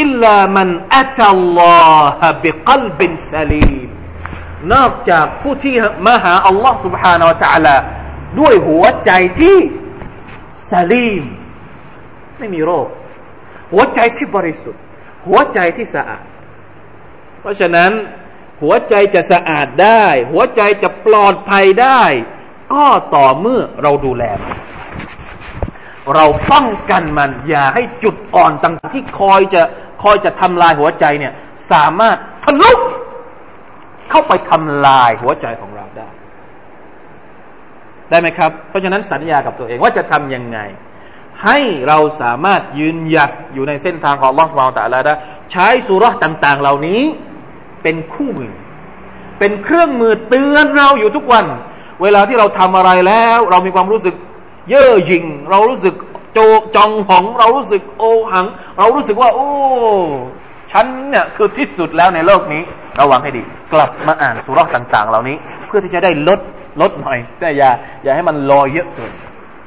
[0.00, 1.60] อิลลามันอัตัลล
[1.92, 3.88] อฮะบิกลบินซาลีม
[4.72, 5.74] นอกจากผู้ที่
[6.06, 7.76] มาหาอัลลอฮ์ سبحانه และ تعالى
[8.40, 9.58] ด้วยหัวใจที่
[10.70, 11.24] ซาลีม
[12.38, 12.86] ไม่มีโรค
[13.72, 14.82] หัวใจที่บริสุทธิ์
[15.26, 16.24] หัวใจที่สะอาด
[17.40, 17.92] เพราะฉะนั้น
[18.62, 22.02] หัวใจจะสะอาดได้ หัวใจจะปลอดภัยได้
[22.74, 24.56] ก็ต่อเมื่อเราดูแลมัน
[26.15, 29.61] เราป้องกันมัน อย่าให้จุดอ่อนต่างที่คอยจะ
[30.03, 31.33] คอยจะทำลายหัวใจเนี่ย
[31.71, 32.71] สามารถทะลุ
[34.09, 36.09] เข้าไปทำลายหัวใจของเราได้
[38.09, 40.59] ได้ไหมครับ เพราะฉะนั้นสัญญากับตัวเองว่าจะทำยังไง
[41.45, 45.13] ให้เราสามารถยืนหยัดอยู่ในเส้นทางของลอสมาตะลาได้
[45.51, 47.01] ใช้สุรต่าง ๆ เหล่านี้
[47.83, 48.53] เป็นคู่มือ
[49.39, 51.45] เป็นเครื่องมือเตือนเราอยู่ทุกวัน
[52.01, 54.15] เวลาที่เราทำอะไรแล้ว เรามีความรู้สึก
[54.69, 55.95] เย่อหยิ่งเรารู้สึก
[56.33, 56.39] โจ
[56.75, 58.45] จองหอง เรารู้สึกโอหัง
[58.77, 59.47] เรารู้สึกว่า โอ้
[60.71, 62.61] ฉันเนี่ยคือที่สุดแล้วในโลกนี้
[62.99, 63.43] ระวังให้ดี
[63.73, 66.39] กลับมาอ่านสุรต่าง ๆ เหล่านี้ เพื่อที่จะได้ลด
[66.81, 67.69] ลดหน่อย แต่อย่า
[68.03, 69.11] อย่าให้มันลอยเยอะเกิน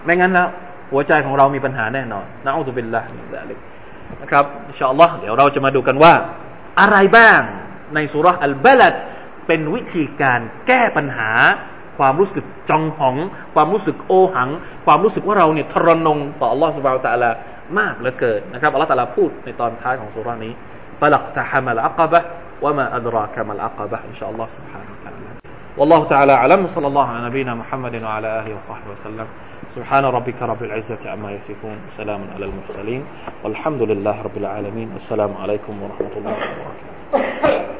[0.04, 0.48] ไม่งั้นแล้ว
[0.92, 3.02] หัวใจของเรามีปัญหาแน่นอนนะอัลลอฮฺบิลละ
[4.22, 6.12] นะครับอินชาอัลลอฮ์เดี๋ยวเราจะมาดูกันว่า
[6.80, 7.40] อะไรบ้าง
[7.94, 8.94] ในสุรอัลบาลัด
[9.46, 11.30] เป็นวิธีการแก้ปัญหา
[11.99, 13.15] ความรู้สึกจองหอง
[13.55, 14.49] ความรู้สึกโอหัง
[14.85, 17.29] ความรู้สึกว่าเราเนี่ยทรนงต่ออัลลอฮฺสุบานตะลา
[17.79, 20.53] มากเหลือเกินนะครับอัลลอฮฺตะลาพูดในตอนท้ายของสุรานี้
[21.01, 22.21] فلقتحم العقبة
[22.61, 25.17] وما أدراك ما العقبة إن شاء الله سبحانه وتعالى
[25.77, 29.27] والله تعالى أعلم صلى الله على نبينا محمد وعلى آله وصحبه وسلم
[29.75, 33.05] سبحان ربك رب العزة عما يصفون سلام على المرسلين
[33.43, 37.77] والحمد لله رب العالمين والسلام عليكم ورحمة الله وبركاته